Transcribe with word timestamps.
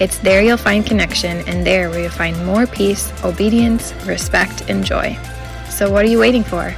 It's 0.00 0.18
there 0.18 0.40
you'll 0.40 0.56
find 0.56 0.86
connection, 0.86 1.38
and 1.48 1.66
there 1.66 1.90
where 1.90 2.02
you'll 2.02 2.10
find 2.10 2.46
more 2.46 2.68
peace, 2.68 3.12
obedience, 3.24 3.92
respect, 4.06 4.70
and 4.70 4.84
joy. 4.84 5.18
So, 5.70 5.90
what 5.90 6.04
are 6.04 6.08
you 6.08 6.20
waiting 6.20 6.44
for? 6.44 6.72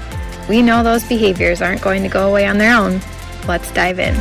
We 0.48 0.62
know 0.62 0.82
those 0.82 1.06
behaviors 1.06 1.60
aren't 1.60 1.82
going 1.82 2.02
to 2.02 2.08
go 2.08 2.30
away 2.30 2.46
on 2.46 2.56
their 2.56 2.74
own. 2.74 3.02
Let's 3.46 3.70
dive 3.72 3.98
in. 3.98 4.14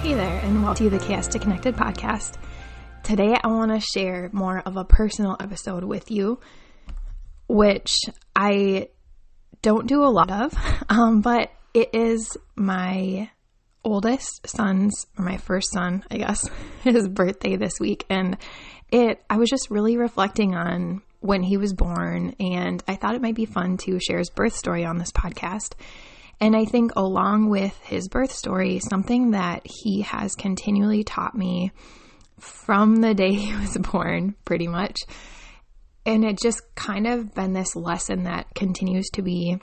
Hey 0.00 0.14
there, 0.14 0.40
and 0.42 0.62
welcome 0.62 0.88
to 0.88 0.96
the 0.98 1.04
Chaos 1.04 1.28
to 1.28 1.38
Connected 1.38 1.76
podcast. 1.76 2.38
Today, 3.02 3.36
I 3.44 3.46
want 3.48 3.72
to 3.72 3.80
share 3.80 4.30
more 4.32 4.60
of 4.60 4.78
a 4.78 4.86
personal 4.86 5.36
episode 5.38 5.84
with 5.84 6.10
you, 6.10 6.40
which 7.46 7.94
I 8.34 8.88
don't 9.60 9.86
do 9.86 10.02
a 10.02 10.08
lot 10.08 10.30
of, 10.30 10.54
um, 10.88 11.20
but 11.20 11.50
it 11.74 11.90
is 11.92 12.38
my 12.56 13.28
oldest 13.84 14.46
son's, 14.48 15.06
or 15.18 15.24
my 15.24 15.36
first 15.36 15.72
son, 15.72 16.04
I 16.10 16.18
guess, 16.18 16.48
his 16.82 17.08
birthday 17.08 17.56
this 17.56 17.80
week. 17.80 18.04
And 18.10 18.36
it, 18.90 19.22
I 19.28 19.36
was 19.36 19.50
just 19.50 19.70
really 19.70 19.96
reflecting 19.96 20.54
on 20.54 21.02
when 21.20 21.42
he 21.42 21.56
was 21.56 21.72
born, 21.72 22.34
and 22.38 22.82
I 22.86 22.94
thought 22.94 23.14
it 23.14 23.22
might 23.22 23.34
be 23.34 23.44
fun 23.44 23.76
to 23.78 23.98
share 23.98 24.18
his 24.18 24.30
birth 24.30 24.54
story 24.54 24.84
on 24.84 24.98
this 24.98 25.12
podcast. 25.12 25.74
And 26.40 26.54
I 26.54 26.64
think, 26.64 26.92
along 26.96 27.50
with 27.50 27.76
his 27.82 28.08
birth 28.08 28.32
story, 28.32 28.78
something 28.78 29.32
that 29.32 29.62
he 29.64 30.02
has 30.02 30.34
continually 30.36 31.02
taught 31.02 31.34
me 31.34 31.72
from 32.38 32.96
the 32.96 33.14
day 33.14 33.32
he 33.34 33.54
was 33.54 33.76
born, 33.78 34.34
pretty 34.44 34.68
much. 34.68 35.00
And 36.06 36.24
it 36.24 36.38
just 36.40 36.62
kind 36.74 37.06
of 37.06 37.34
been 37.34 37.52
this 37.52 37.76
lesson 37.76 38.24
that 38.24 38.54
continues 38.54 39.10
to 39.10 39.22
be 39.22 39.58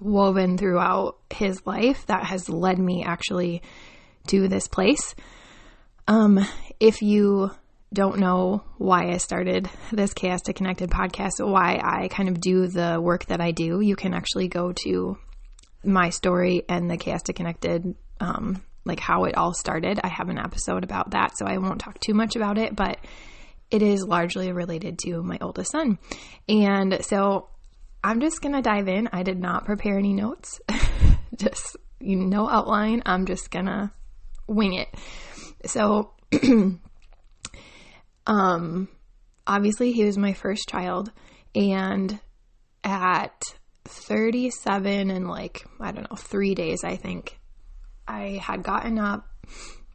woven 0.00 0.58
throughout 0.58 1.18
his 1.30 1.64
life 1.66 2.06
that 2.06 2.24
has 2.24 2.48
led 2.48 2.78
me 2.78 3.04
actually 3.04 3.62
to 4.28 4.48
this 4.48 4.68
place. 4.68 5.14
Um, 6.08 6.44
if 6.80 7.02
you 7.02 7.50
don't 7.92 8.18
know 8.18 8.64
why 8.78 9.10
I 9.10 9.16
started 9.18 9.70
this 9.92 10.12
Chaos 10.12 10.42
to 10.42 10.52
Connected 10.52 10.90
podcast, 10.90 11.44
why 11.44 11.80
I 11.82 12.08
kind 12.08 12.28
of 12.28 12.40
do 12.40 12.66
the 12.66 13.00
work 13.00 13.26
that 13.26 13.40
I 13.40 13.52
do, 13.52 13.80
you 13.80 13.96
can 13.96 14.12
actually 14.12 14.48
go 14.48 14.72
to 14.84 15.18
my 15.84 16.10
story 16.10 16.64
and 16.68 16.90
the 16.90 16.96
Chaos 16.96 17.22
to 17.24 17.32
Connected, 17.32 17.94
um, 18.20 18.62
like 18.84 19.00
how 19.00 19.24
it 19.24 19.36
all 19.36 19.54
started. 19.54 20.00
I 20.02 20.08
have 20.08 20.28
an 20.28 20.38
episode 20.38 20.84
about 20.84 21.12
that, 21.12 21.38
so 21.38 21.46
I 21.46 21.58
won't 21.58 21.80
talk 21.80 21.98
too 22.00 22.14
much 22.14 22.34
about 22.34 22.58
it, 22.58 22.74
but 22.74 22.98
it 23.70 23.82
is 23.82 24.04
largely 24.04 24.52
related 24.52 24.98
to 25.00 25.22
my 25.22 25.38
oldest 25.40 25.72
son. 25.72 25.98
And 26.48 27.04
so 27.04 27.48
I'm 28.06 28.20
just 28.20 28.40
going 28.40 28.54
to 28.54 28.62
dive 28.62 28.86
in. 28.86 29.08
I 29.12 29.24
did 29.24 29.40
not 29.40 29.64
prepare 29.64 29.98
any 29.98 30.12
notes, 30.12 30.60
just 31.36 31.76
you 31.98 32.14
know, 32.14 32.26
no 32.26 32.48
outline. 32.48 33.02
I'm 33.04 33.26
just 33.26 33.50
going 33.50 33.66
to 33.66 33.90
wing 34.46 34.74
it. 34.74 34.88
So, 35.68 36.12
um, 38.28 38.88
obviously, 39.44 39.90
he 39.90 40.04
was 40.04 40.16
my 40.16 40.34
first 40.34 40.68
child, 40.68 41.10
and 41.52 42.20
at 42.84 43.42
37 43.86 45.10
and 45.10 45.26
like, 45.26 45.66
I 45.80 45.90
don't 45.90 46.08
know, 46.08 46.16
three 46.16 46.54
days, 46.54 46.84
I 46.84 46.94
think, 46.94 47.40
I 48.06 48.40
had 48.40 48.62
gotten 48.62 49.00
up, 49.00 49.28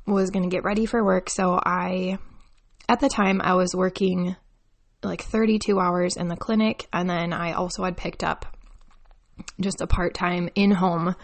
was 0.06 0.32
going 0.32 0.44
to 0.44 0.54
get 0.54 0.66
ready 0.66 0.86
for 0.86 1.02
work. 1.02 1.30
So, 1.30 1.58
I, 1.66 2.18
at 2.90 3.00
the 3.00 3.08
time, 3.08 3.40
I 3.42 3.54
was 3.54 3.74
working 3.74 4.36
like 5.04 5.24
32 5.24 5.80
hours 5.80 6.18
in 6.18 6.28
the 6.28 6.36
clinic. 6.36 6.88
And 6.94 7.10
then 7.10 7.34
I 7.34 7.54
also 7.54 7.84
had 7.84 7.98
picked 7.98 8.24
up 8.24 8.46
just 9.60 9.82
a 9.82 9.88
part 9.88 10.14
time 10.14 10.50
in 10.56 10.72
home 10.72 11.16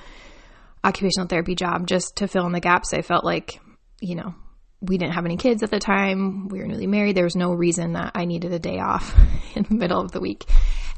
occupational 0.84 1.28
therapy 1.28 1.56
job 1.56 1.88
just 1.88 2.18
to 2.18 2.28
fill 2.28 2.46
in 2.46 2.54
the 2.54 2.60
gaps. 2.60 2.94
I 2.94 3.02
felt 3.02 3.24
like, 3.24 3.60
you 4.00 4.16
know, 4.16 4.34
we 4.82 4.98
didn't 4.98 5.14
have 5.14 5.26
any 5.26 5.38
kids 5.38 5.64
at 5.64 5.72
the 5.72 5.80
time. 5.80 6.48
We 6.50 6.60
were 6.60 6.68
newly 6.68 6.88
married. 6.88 7.16
There 7.16 7.24
was 7.24 7.36
no 7.36 7.52
reason 7.52 7.94
that 7.94 8.12
I 8.16 8.26
needed 8.26 8.54
a 8.54 8.60
day 8.60 8.80
off 8.80 9.16
in 9.56 9.64
the 9.64 9.76
middle 9.76 10.00
of 10.00 10.12
the 10.12 10.20
week. 10.20 10.46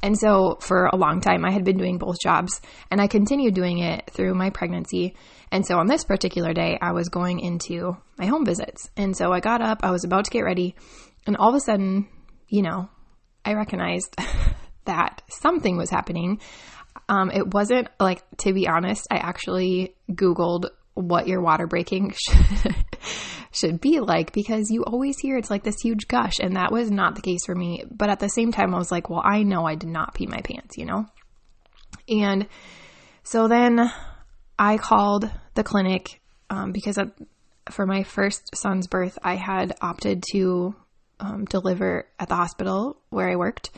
And 0.02 0.18
so 0.18 0.58
for 0.62 0.86
a 0.86 0.96
long 0.96 1.20
time, 1.20 1.44
I 1.44 1.52
had 1.52 1.66
been 1.66 1.78
doing 1.78 1.98
both 1.98 2.22
jobs 2.22 2.62
and 2.90 3.02
I 3.02 3.08
continued 3.08 3.54
doing 3.54 3.80
it 3.80 4.10
through 4.12 4.34
my 4.34 4.50
pregnancy. 4.50 5.16
And 5.52 5.66
so 5.66 5.78
on 5.78 5.88
this 5.88 6.06
particular 6.06 6.54
day, 6.54 6.78
I 6.82 6.92
was 6.92 7.10
going 7.10 7.40
into 7.40 7.98
my 8.18 8.26
home 8.26 8.46
visits. 8.46 8.90
And 8.96 9.16
so 9.16 9.32
I 9.32 9.40
got 9.40 9.62
up, 9.62 9.80
I 9.84 9.92
was 9.92 10.04
about 10.04 10.26
to 10.26 10.32
get 10.32 10.42
ready, 10.42 10.76
and 11.26 11.36
all 11.36 11.50
of 11.50 11.56
a 11.56 11.60
sudden, 11.60 12.08
you 12.50 12.62
know, 12.62 12.90
I 13.46 13.54
recognized 13.54 14.16
that 14.86 15.22
something 15.30 15.78
was 15.78 15.90
happening. 15.90 16.42
Um, 17.08 17.32
it 17.32 17.54
wasn't 17.54 17.88
like, 18.00 18.24
to 18.40 18.54
be 18.54 18.68
honest, 18.68 19.08
I 19.10 19.18
actually 19.18 19.96
Googled 20.12 20.66
what 20.96 21.28
your 21.28 21.42
water 21.42 21.66
breaking 21.66 22.14
should, 22.18 22.76
should 23.52 23.82
be 23.82 24.00
like 24.00 24.34
because 24.34 24.70
you 24.70 24.84
always 24.84 25.18
hear 25.18 25.38
it's 25.38 25.50
like 25.50 25.64
this 25.64 25.80
huge 25.82 26.08
gush, 26.08 26.40
and 26.42 26.56
that 26.56 26.72
was 26.72 26.92
not 26.92 27.16
the 27.16 27.22
case 27.22 27.46
for 27.46 27.56
me. 27.56 27.84
But 27.90 28.10
at 28.10 28.20
the 28.20 28.30
same 28.30 28.52
time, 28.52 28.74
I 28.74 28.78
was 28.78 28.92
like, 28.92 29.10
well, 29.10 29.22
I 29.24 29.44
know 29.44 29.66
I 29.66 29.76
did 29.76 29.90
not 29.90 30.14
pee 30.14 30.28
my 30.28 30.42
pants, 30.42 30.78
you 30.78 30.86
know? 30.86 31.06
And 32.08 32.48
so 33.24 33.48
then 33.48 33.92
I 34.58 34.78
called 34.78 35.30
the 35.54 35.64
clinic 35.64 36.22
um, 36.50 36.72
because 36.72 36.98
for 37.70 37.86
my 37.86 38.04
first 38.04 38.56
son's 38.56 38.88
birth, 38.88 39.18
I 39.24 39.36
had 39.36 39.76
opted 39.82 40.24
to 40.32 40.76
um, 41.20 41.46
deliver 41.46 42.08
at 42.20 42.30
the 42.30 42.36
hospital 42.36 42.98
where 43.10 43.30
I 43.30 43.36
worked. 43.36 43.72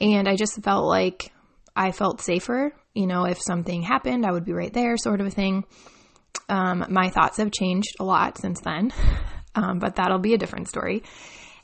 And 0.00 0.28
I 0.28 0.36
just 0.36 0.62
felt 0.62 0.86
like 0.86 1.32
I 1.76 1.92
felt 1.92 2.20
safer. 2.20 2.72
You 2.94 3.06
know, 3.06 3.24
if 3.24 3.40
something 3.40 3.82
happened, 3.82 4.26
I 4.26 4.32
would 4.32 4.44
be 4.44 4.52
right 4.52 4.72
there, 4.72 4.96
sort 4.96 5.20
of 5.20 5.26
a 5.26 5.30
thing. 5.30 5.64
Um, 6.48 6.86
my 6.88 7.10
thoughts 7.10 7.38
have 7.38 7.52
changed 7.52 7.96
a 8.00 8.04
lot 8.04 8.38
since 8.38 8.60
then, 8.60 8.92
um, 9.54 9.78
but 9.78 9.96
that'll 9.96 10.18
be 10.18 10.34
a 10.34 10.38
different 10.38 10.68
story. 10.68 11.02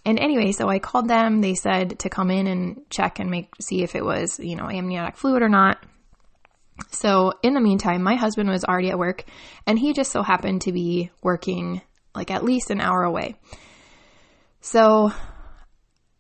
And 0.05 0.21
anyway, 0.21 0.53
so 0.53 0.69
I 0.69 0.79
called 0.79 1.09
them. 1.09 1.41
They 1.41 1.55
said 1.55 1.99
to 2.01 2.09
come 2.09 2.31
in 2.31 2.47
and 2.47 2.83
check 2.91 3.19
and 3.19 3.29
make 3.29 3.51
see 3.61 3.83
if 3.83 3.97
it 3.97 4.05
was, 4.05 4.39
you 4.39 4.55
know, 4.55 4.71
amniotic 4.71 5.17
fluid 5.17 5.43
or 5.43 5.49
not. 5.49 5.85
So 6.93 7.33
in 7.43 7.55
the 7.55 7.61
meantime, 7.61 8.03
my 8.03 8.15
husband 8.15 8.49
was 8.49 8.65
already 8.65 8.91
at 8.91 8.99
work, 8.99 9.25
and 9.67 9.79
he 9.79 9.93
just 9.93 10.13
so 10.13 10.23
happened 10.23 10.63
to 10.63 10.73
be 10.73 11.11
working 11.23 11.81
like 12.15 12.31
at 12.31 12.45
least 12.45 12.71
an 12.71 12.81
hour 12.81 13.03
away. 13.03 13.37
So 14.67 15.13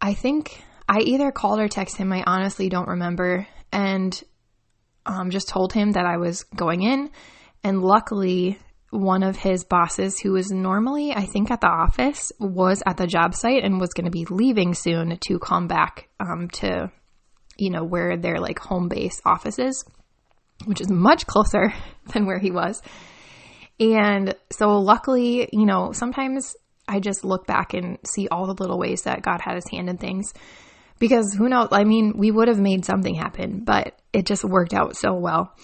I 0.00 0.14
think 0.14 0.62
I 0.88 1.00
either 1.00 1.32
called 1.32 1.58
or 1.58 1.66
texted 1.66 1.96
him. 1.96 2.12
I 2.12 2.22
honestly 2.24 2.68
don't 2.68 2.86
remember. 2.86 3.44
And 3.72 4.22
um, 5.04 5.30
just 5.30 5.48
told 5.48 5.72
him 5.72 5.92
that 5.92 6.06
I 6.06 6.18
was 6.18 6.44
going 6.54 6.82
in. 6.82 7.10
And 7.64 7.82
luckily, 7.82 8.60
one 8.90 9.24
of 9.24 9.34
his 9.34 9.64
bosses, 9.64 10.20
who 10.20 10.30
was 10.30 10.52
normally, 10.52 11.10
I 11.10 11.26
think, 11.26 11.50
at 11.50 11.60
the 11.60 11.66
office, 11.66 12.30
was 12.38 12.84
at 12.86 12.98
the 12.98 13.08
job 13.08 13.34
site 13.34 13.64
and 13.64 13.80
was 13.80 13.90
going 13.94 14.04
to 14.04 14.12
be 14.12 14.26
leaving 14.26 14.74
soon 14.74 15.18
to 15.26 15.40
come 15.40 15.66
back 15.66 16.08
um, 16.20 16.48
to, 16.60 16.92
you 17.56 17.70
know, 17.70 17.82
where 17.82 18.16
their 18.16 18.38
like 18.38 18.60
home 18.60 18.86
base 18.88 19.20
office 19.24 19.58
is, 19.58 19.84
which 20.66 20.80
is 20.80 20.88
much 20.88 21.26
closer 21.26 21.74
than 22.12 22.26
where 22.26 22.38
he 22.38 22.52
was. 22.52 22.80
And 23.80 24.36
so, 24.52 24.78
luckily, 24.78 25.48
you 25.52 25.66
know, 25.66 25.90
sometimes 25.90 26.54
I 26.88 27.00
just 27.00 27.24
look 27.24 27.46
back 27.46 27.74
and 27.74 27.98
see 28.06 28.28
all 28.28 28.46
the 28.46 28.60
little 28.60 28.78
ways 28.78 29.02
that 29.02 29.22
God 29.22 29.40
had 29.40 29.54
his 29.54 29.68
hand 29.70 29.88
in 29.88 29.98
things. 29.98 30.32
Because 30.98 31.34
who 31.34 31.48
knows? 31.48 31.68
I 31.72 31.84
mean, 31.84 32.14
we 32.16 32.30
would 32.30 32.48
have 32.48 32.58
made 32.58 32.84
something 32.84 33.14
happen, 33.14 33.64
but 33.64 34.00
it 34.12 34.24
just 34.24 34.44
worked 34.44 34.72
out 34.72 34.96
so 34.96 35.14
well. 35.14 35.54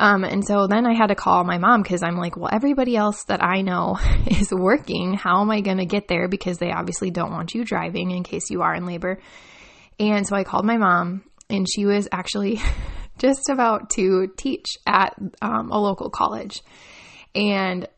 Um, 0.00 0.22
and 0.24 0.46
so 0.46 0.66
then 0.68 0.86
I 0.86 0.94
had 0.94 1.08
to 1.08 1.14
call 1.14 1.42
my 1.44 1.58
mom 1.58 1.82
because 1.82 2.02
I'm 2.02 2.16
like, 2.16 2.36
well, 2.36 2.50
everybody 2.52 2.96
else 2.96 3.24
that 3.24 3.42
I 3.42 3.62
know 3.62 3.98
is 4.26 4.52
working. 4.52 5.14
How 5.14 5.40
am 5.40 5.50
I 5.50 5.60
going 5.60 5.78
to 5.78 5.86
get 5.86 6.08
there? 6.08 6.28
Because 6.28 6.58
they 6.58 6.70
obviously 6.70 7.10
don't 7.10 7.32
want 7.32 7.54
you 7.54 7.64
driving 7.64 8.12
in 8.12 8.22
case 8.22 8.50
you 8.50 8.62
are 8.62 8.74
in 8.74 8.86
labor. 8.86 9.20
And 9.98 10.26
so 10.26 10.36
I 10.36 10.44
called 10.44 10.64
my 10.64 10.76
mom, 10.76 11.24
and 11.50 11.66
she 11.68 11.84
was 11.84 12.08
actually 12.12 12.60
just 13.18 13.48
about 13.48 13.90
to 13.90 14.28
teach 14.36 14.76
at 14.86 15.16
um, 15.42 15.70
a 15.72 15.78
local 15.78 16.10
college. 16.10 16.62
And 17.34 17.88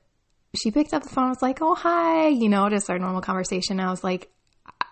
she 0.55 0.71
picked 0.71 0.93
up 0.93 1.03
the 1.03 1.09
phone 1.09 1.25
and 1.25 1.31
was 1.31 1.43
like, 1.43 1.61
oh, 1.63 1.75
hi, 1.75 2.29
you 2.29 2.49
know, 2.49 2.69
just 2.69 2.91
our 2.91 2.99
normal 2.99 3.21
conversation. 3.21 3.81
I 3.81 3.91
was 3.91 4.03
like, 4.03 4.31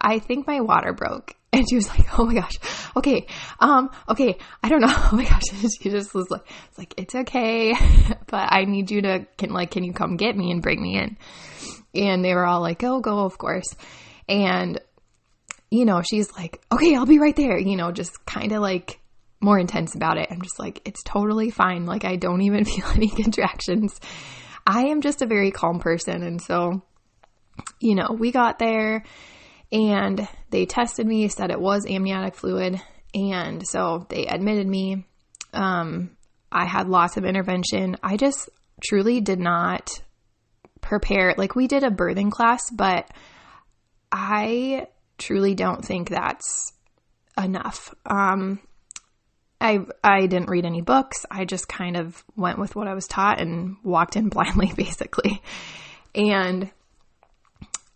I 0.01 0.19
think 0.21 0.47
my 0.47 0.61
water 0.61 0.93
broke. 0.93 1.35
And 1.51 1.65
she 1.69 1.77
was 1.77 1.89
like, 1.89 2.07
oh 2.19 2.27
my 2.27 2.35
gosh, 2.35 2.53
okay, 2.95 3.27
um, 3.59 3.89
okay, 4.07 4.37
I 4.63 4.69
don't 4.69 4.83
know. 4.83 4.95
Oh 5.13 5.17
my 5.17 5.25
gosh. 5.25 5.45
she 5.83 5.89
just 5.89 6.15
was 6.15 6.31
like, 6.31 6.43
it's 6.69 6.79
like, 6.79 6.95
it's 6.99 7.15
okay, 7.15 7.75
but 8.27 8.53
I 8.53 8.65
need 8.65 8.91
you 8.91 9.01
to, 9.01 9.27
can 9.39 9.51
like, 9.51 9.71
can 9.71 9.83
you 9.83 9.95
come 9.95 10.19
get 10.19 10.37
me 10.37 10.51
and 10.51 10.63
bring 10.63 10.81
me 10.81 10.99
in? 10.99 11.17
And 11.95 12.23
they 12.23 12.35
were 12.35 12.45
all 12.45 12.61
like, 12.61 12.85
oh, 12.85 13.01
go, 13.01 13.25
of 13.25 13.39
course. 13.39 13.75
And, 14.29 14.79
you 15.71 15.87
know, 15.87 16.03
she's 16.03 16.31
like, 16.37 16.61
okay, 16.71 16.95
I'll 16.95 17.07
be 17.07 17.19
right 17.19 17.35
there, 17.35 17.59
you 17.59 17.77
know, 17.77 17.93
just 17.93 18.25
kind 18.27 18.53
of 18.53 18.61
like 18.61 19.01
more 19.41 19.59
intense 19.59 19.95
about 19.95 20.19
it. 20.19 20.29
I'm 20.31 20.43
just 20.43 20.59
like, 20.59 20.83
it's 20.85 21.03
totally 21.03 21.51
fine. 21.51 21.87
Like, 21.87 22.05
I 22.05 22.17
don't 22.17 22.43
even 22.43 22.65
feel 22.67 22.87
any 22.95 23.09
contractions. 23.09 23.99
I 24.69 24.89
am 24.89 25.01
just 25.01 25.23
a 25.23 25.27
very 25.27 25.51
calm 25.51 25.81
person. 25.81 26.23
And 26.23 26.43
so, 26.43 26.83
you 27.81 27.95
know, 27.95 28.15
we 28.17 28.31
got 28.31 28.59
there 28.59 29.03
and 29.73 30.29
they 30.51 30.67
tested 30.67 31.07
me, 31.07 31.27
said 31.29 31.51
it 31.51 31.59
was 31.59 31.87
amniotic 31.87 32.35
fluid. 32.35 32.79
And 33.15 33.67
so 33.67 34.07
they 34.11 34.27
admitted 34.27 34.67
me. 34.67 35.07
Um, 35.55 36.11
I 36.53 36.67
had 36.67 36.87
lots 36.87 37.17
of 37.17 37.25
intervention. 37.25 37.97
I 38.03 38.19
just 38.19 38.51
truly 38.87 39.23
did 39.23 39.41
not 39.41 40.03
prepare. 40.83 41.35
Like, 41.39 41.57
we 41.57 41.67
did 41.67 41.83
a 41.83 41.91
birthing 41.91 42.31
class, 42.31 42.69
but 42.71 43.11
I 44.13 44.89
truly 45.17 45.55
don't 45.55 45.83
think 45.83 46.11
that's 46.11 46.75
enough. 47.43 47.95
Um, 48.05 48.61
I 49.61 49.81
I 50.05 50.27
didn't 50.27 50.51
read 50.51 50.65
any 50.65 50.83
books. 50.83 51.27
I 51.31 51.45
just 51.45 51.69
kind 51.69 51.97
of 51.97 52.25
went 52.37 52.59
with 52.59 52.77
what 52.77 52.87
I 52.87 52.95
was 52.95 53.07
taught 53.07 53.41
and 53.41 53.77
walked 53.83 54.17
in 54.17 54.29
blindly 54.29 54.73
basically. 54.77 55.43
And 56.15 56.71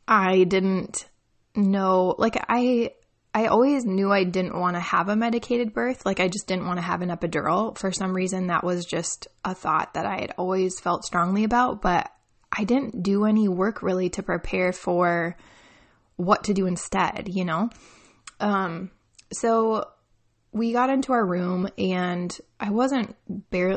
I 0.06 0.44
didn't 0.44 1.08
know 1.54 2.14
like 2.18 2.42
I 2.48 2.92
I 3.34 3.46
always 3.46 3.84
knew 3.86 4.12
I 4.12 4.24
didn't 4.24 4.58
want 4.58 4.76
to 4.76 4.80
have 4.80 5.08
a 5.08 5.16
medicated 5.16 5.72
birth. 5.72 6.04
Like 6.04 6.20
I 6.20 6.28
just 6.28 6.46
didn't 6.46 6.66
want 6.66 6.78
to 6.78 6.82
have 6.82 7.00
an 7.00 7.08
epidural. 7.08 7.76
For 7.78 7.92
some 7.92 8.14
reason 8.14 8.48
that 8.48 8.64
was 8.64 8.84
just 8.84 9.28
a 9.44 9.54
thought 9.54 9.94
that 9.94 10.04
I 10.04 10.20
had 10.20 10.34
always 10.36 10.80
felt 10.80 11.04
strongly 11.04 11.44
about, 11.44 11.80
but 11.80 12.10
I 12.54 12.64
didn't 12.64 13.02
do 13.02 13.24
any 13.24 13.48
work 13.48 13.82
really 13.82 14.10
to 14.10 14.22
prepare 14.22 14.72
for 14.72 15.36
what 16.16 16.44
to 16.44 16.54
do 16.54 16.66
instead, 16.66 17.28
you 17.28 17.44
know? 17.44 17.70
Um 18.40 18.90
so 19.32 19.86
we 20.52 20.72
got 20.72 20.90
into 20.90 21.12
our 21.12 21.25
room 21.25 21.69
and 21.78 22.37
I 22.60 22.70
wasn't 22.70 23.16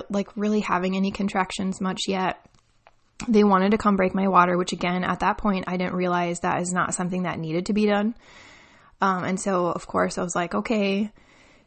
like 0.10 0.36
really 0.36 0.60
having 0.60 0.96
any 0.96 1.12
contractions 1.12 1.80
much 1.80 2.02
yet. 2.08 2.38
They 3.30 3.46
wanted 3.46 3.72
to 3.72 3.78
come 3.78 3.96
break 3.96 4.14
my 4.14 4.28
water, 4.28 4.58
which 4.58 4.74
again, 4.74 5.06
at 5.06 5.22
that 5.22 5.38
point, 5.38 5.66
I 5.68 5.78
didn't 5.78 5.96
realize 5.96 6.42
that 6.42 6.62
is 6.62 6.74
not 6.74 6.94
something 6.94 7.24
that 7.24 7.40
needed 7.40 7.68
to 7.68 7.74
be 7.74 7.86
done. 7.86 8.14
Um, 9.00 9.24
and 9.24 9.40
so, 9.40 9.68
of 9.68 9.88
course, 9.88 10.18
I 10.18 10.24
was 10.24 10.36
like, 10.36 10.54
okay, 10.54 11.12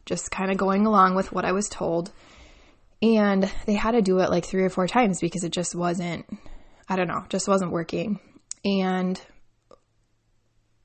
just 0.05 0.29
kind 0.29 0.51
of 0.51 0.57
going 0.57 0.85
along 0.85 1.15
with 1.15 1.31
what 1.31 1.45
I 1.45 1.53
was 1.53 1.67
told. 1.67 2.11
And 3.01 3.49
they 3.65 3.73
had 3.73 3.91
to 3.91 4.01
do 4.01 4.19
it 4.19 4.29
like 4.29 4.45
three 4.45 4.63
or 4.63 4.69
four 4.69 4.87
times 4.87 5.21
because 5.21 5.43
it 5.43 5.51
just 5.51 5.73
wasn't, 5.73 6.25
I 6.87 6.95
don't 6.95 7.07
know, 7.07 7.25
just 7.29 7.47
wasn't 7.47 7.71
working. 7.71 8.19
And, 8.63 9.19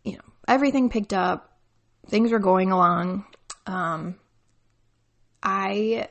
you 0.04 0.12
know, 0.12 0.24
everything 0.48 0.90
picked 0.90 1.12
up, 1.12 1.58
things 2.06 2.30
were 2.30 2.38
going 2.38 2.70
along. 2.70 3.26
Um, 3.66 4.16
I 5.42 6.08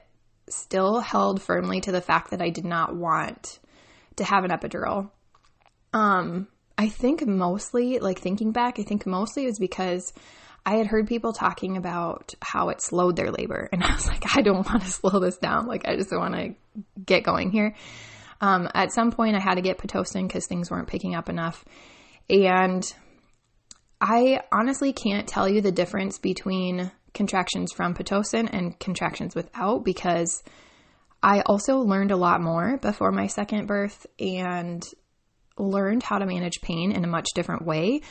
still 0.49 0.99
held 0.99 1.41
firmly 1.41 1.81
to 1.81 1.91
the 1.91 2.01
fact 2.01 2.31
that 2.31 2.41
I 2.41 2.49
did 2.49 2.65
not 2.65 2.95
want 2.95 3.59
to 4.17 4.23
have 4.23 4.43
an 4.43 4.51
epidural. 4.51 5.09
Um, 5.93 6.47
I 6.77 6.89
think 6.89 7.25
mostly, 7.25 7.99
like 7.99 8.19
thinking 8.19 8.51
back, 8.51 8.79
I 8.79 8.83
think 8.83 9.05
mostly 9.05 9.43
it 9.43 9.47
was 9.47 9.59
because 9.59 10.13
I 10.65 10.75
had 10.75 10.87
heard 10.87 11.07
people 11.07 11.33
talking 11.33 11.77
about 11.77 12.33
how 12.41 12.69
it 12.69 12.81
slowed 12.81 13.15
their 13.15 13.31
labor. 13.31 13.69
And 13.71 13.83
I 13.83 13.93
was 13.93 14.07
like, 14.07 14.23
I 14.35 14.41
don't 14.41 14.67
want 14.67 14.83
to 14.83 14.89
slow 14.89 15.19
this 15.19 15.37
down. 15.37 15.67
Like, 15.67 15.87
I 15.87 15.95
just 15.95 16.11
want 16.11 16.35
to 16.35 16.55
get 17.05 17.23
going 17.23 17.51
here. 17.51 17.75
Um, 18.41 18.69
at 18.73 18.91
some 18.91 19.11
point, 19.11 19.35
I 19.35 19.39
had 19.39 19.55
to 19.55 19.61
get 19.61 19.77
Pitocin 19.77 20.27
because 20.27 20.47
things 20.47 20.69
weren't 20.69 20.87
picking 20.87 21.15
up 21.15 21.29
enough. 21.29 21.63
And 22.29 22.83
I 24.01 24.41
honestly 24.51 24.93
can't 24.93 25.27
tell 25.27 25.47
you 25.47 25.61
the 25.61 25.71
difference 25.71 26.17
between 26.17 26.91
contractions 27.13 27.71
from 27.71 27.93
Pitocin 27.93 28.49
and 28.51 28.77
contractions 28.79 29.35
without 29.35 29.83
because 29.83 30.43
I 31.21 31.41
also 31.41 31.77
learned 31.77 32.11
a 32.11 32.17
lot 32.17 32.41
more 32.41 32.77
before 32.77 33.11
my 33.11 33.27
second 33.27 33.67
birth 33.67 34.05
and 34.19 34.83
learned 35.57 36.03
how 36.03 36.17
to 36.17 36.25
manage 36.25 36.61
pain 36.61 36.91
in 36.91 37.03
a 37.03 37.07
much 37.07 37.29
different 37.33 37.65
way. 37.65 38.01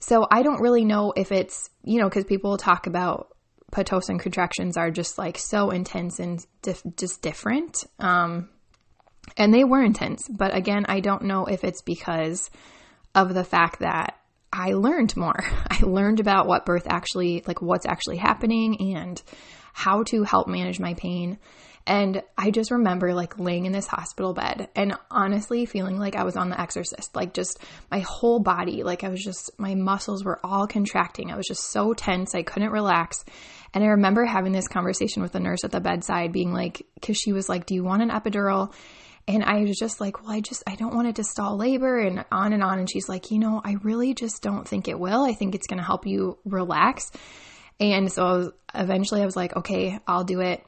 So 0.00 0.26
I 0.30 0.42
don't 0.42 0.60
really 0.60 0.84
know 0.84 1.12
if 1.16 1.32
it's, 1.32 1.70
you 1.82 1.98
know, 1.98 2.08
because 2.08 2.24
people 2.24 2.56
talk 2.58 2.86
about 2.86 3.28
Pitocin 3.72 4.20
contractions 4.20 4.76
are 4.76 4.90
just 4.90 5.18
like 5.18 5.38
so 5.38 5.70
intense 5.70 6.18
and 6.18 6.44
dif- 6.62 6.82
just 6.96 7.22
different. 7.22 7.84
Um, 7.98 8.50
and 9.36 9.52
they 9.52 9.64
were 9.64 9.82
intense. 9.82 10.28
But 10.28 10.54
again, 10.54 10.84
I 10.88 11.00
don't 11.00 11.22
know 11.22 11.46
if 11.46 11.64
it's 11.64 11.82
because 11.82 12.50
of 13.14 13.34
the 13.34 13.44
fact 13.44 13.80
that 13.80 14.18
I 14.52 14.72
learned 14.72 15.16
more. 15.16 15.44
I 15.70 15.80
learned 15.82 16.20
about 16.20 16.46
what 16.46 16.66
birth 16.66 16.86
actually, 16.86 17.42
like 17.46 17.62
what's 17.62 17.86
actually 17.86 18.16
happening 18.18 18.94
and 18.94 19.22
how 19.72 20.02
to 20.04 20.22
help 20.22 20.48
manage 20.48 20.80
my 20.80 20.94
pain. 20.94 21.38
And 21.86 22.22
I 22.36 22.50
just 22.50 22.72
remember 22.72 23.14
like 23.14 23.38
laying 23.38 23.66
in 23.66 23.72
this 23.72 23.86
hospital 23.86 24.34
bed 24.34 24.68
and 24.74 24.96
honestly 25.08 25.66
feeling 25.66 25.98
like 25.98 26.16
I 26.16 26.24
was 26.24 26.36
on 26.36 26.50
the 26.50 26.60
exorcist, 26.60 27.14
like 27.14 27.32
just 27.32 27.60
my 27.92 28.00
whole 28.00 28.40
body, 28.40 28.82
like 28.82 29.04
I 29.04 29.08
was 29.08 29.22
just, 29.22 29.52
my 29.58 29.76
muscles 29.76 30.24
were 30.24 30.40
all 30.44 30.66
contracting. 30.66 31.30
I 31.30 31.36
was 31.36 31.46
just 31.46 31.70
so 31.70 31.94
tense. 31.94 32.34
I 32.34 32.42
couldn't 32.42 32.72
relax. 32.72 33.24
And 33.72 33.84
I 33.84 33.88
remember 33.88 34.24
having 34.24 34.52
this 34.52 34.66
conversation 34.66 35.22
with 35.22 35.32
the 35.32 35.38
nurse 35.38 35.62
at 35.62 35.70
the 35.70 35.80
bedside, 35.80 36.32
being 36.32 36.52
like, 36.52 36.86
because 36.94 37.18
she 37.18 37.32
was 37.32 37.48
like, 37.48 37.66
Do 37.66 37.74
you 37.74 37.84
want 37.84 38.02
an 38.02 38.10
epidural? 38.10 38.72
And 39.28 39.42
I 39.42 39.62
was 39.62 39.76
just 39.76 40.00
like, 40.00 40.22
well, 40.22 40.30
I 40.30 40.40
just, 40.40 40.62
I 40.68 40.76
don't 40.76 40.94
want 40.94 41.08
it 41.08 41.16
to 41.16 41.24
stall 41.24 41.56
labor 41.56 41.98
and 41.98 42.24
on 42.30 42.52
and 42.52 42.62
on. 42.62 42.78
And 42.78 42.88
she's 42.88 43.08
like, 43.08 43.32
you 43.32 43.40
know, 43.40 43.60
I 43.64 43.74
really 43.82 44.14
just 44.14 44.40
don't 44.40 44.66
think 44.68 44.86
it 44.86 44.98
will. 44.98 45.24
I 45.24 45.34
think 45.34 45.54
it's 45.54 45.66
going 45.66 45.78
to 45.78 45.84
help 45.84 46.06
you 46.06 46.38
relax. 46.44 47.10
And 47.80 48.10
so 48.10 48.24
I 48.24 48.32
was, 48.36 48.50
eventually 48.74 49.22
I 49.22 49.24
was 49.24 49.34
like, 49.34 49.56
okay, 49.56 49.98
I'll 50.06 50.24
do 50.24 50.40
it. 50.40 50.64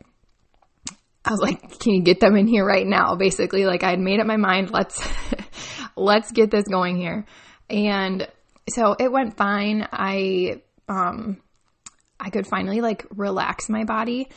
I 1.24 1.30
was 1.30 1.40
like, 1.40 1.78
can 1.78 1.94
you 1.94 2.02
get 2.02 2.18
them 2.18 2.36
in 2.36 2.48
here 2.48 2.64
right 2.64 2.86
now? 2.86 3.14
Basically, 3.14 3.64
like 3.64 3.84
I 3.84 3.90
had 3.90 4.00
made 4.00 4.18
up 4.18 4.26
my 4.26 4.36
mind. 4.36 4.70
Let's, 4.70 5.06
let's 5.96 6.32
get 6.32 6.50
this 6.50 6.66
going 6.66 6.96
here. 6.96 7.26
And 7.70 8.26
so 8.68 8.96
it 8.98 9.12
went 9.12 9.36
fine. 9.36 9.86
I, 9.92 10.62
um, 10.88 11.40
I 12.18 12.30
could 12.30 12.46
finally 12.46 12.80
like 12.80 13.06
relax 13.14 13.68
my 13.68 13.84
body. 13.84 14.30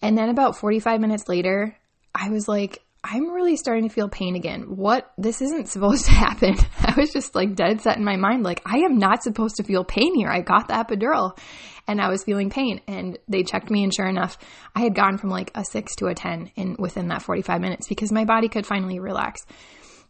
And 0.00 0.16
then 0.16 0.28
about 0.28 0.56
45 0.56 1.00
minutes 1.00 1.28
later, 1.28 1.76
I 2.14 2.28
was 2.30 2.46
like, 2.46 2.82
I'm 3.08 3.30
really 3.30 3.56
starting 3.56 3.88
to 3.88 3.94
feel 3.94 4.08
pain 4.08 4.34
again. 4.34 4.62
What? 4.76 5.12
This 5.16 5.40
isn't 5.40 5.68
supposed 5.68 6.06
to 6.06 6.10
happen. 6.26 6.56
I 6.80 6.94
was 6.96 7.12
just 7.12 7.34
like 7.34 7.54
dead 7.54 7.80
set 7.80 7.96
in 7.96 8.04
my 8.04 8.16
mind, 8.16 8.42
like, 8.42 8.62
I 8.66 8.78
am 8.78 8.98
not 8.98 9.22
supposed 9.22 9.56
to 9.56 9.62
feel 9.62 9.84
pain 9.84 10.14
here. 10.14 10.28
I 10.28 10.40
got 10.40 10.68
the 10.68 10.74
epidural 10.74 11.38
and 11.86 12.00
I 12.00 12.08
was 12.08 12.24
feeling 12.24 12.50
pain. 12.50 12.80
And 12.88 13.18
they 13.28 13.44
checked 13.44 13.70
me, 13.70 13.84
and 13.84 13.94
sure 13.94 14.08
enough, 14.08 14.38
I 14.74 14.80
had 14.80 14.94
gone 14.94 15.18
from 15.18 15.30
like 15.30 15.52
a 15.54 15.64
six 15.64 15.94
to 15.96 16.06
a 16.06 16.14
10 16.14 16.50
in 16.56 16.76
within 16.78 17.08
that 17.08 17.22
45 17.22 17.60
minutes 17.60 17.86
because 17.86 18.10
my 18.10 18.24
body 18.24 18.48
could 18.48 18.66
finally 18.66 18.98
relax. 18.98 19.46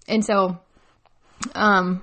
And 0.09 0.25
so, 0.25 0.59
um, 1.55 2.03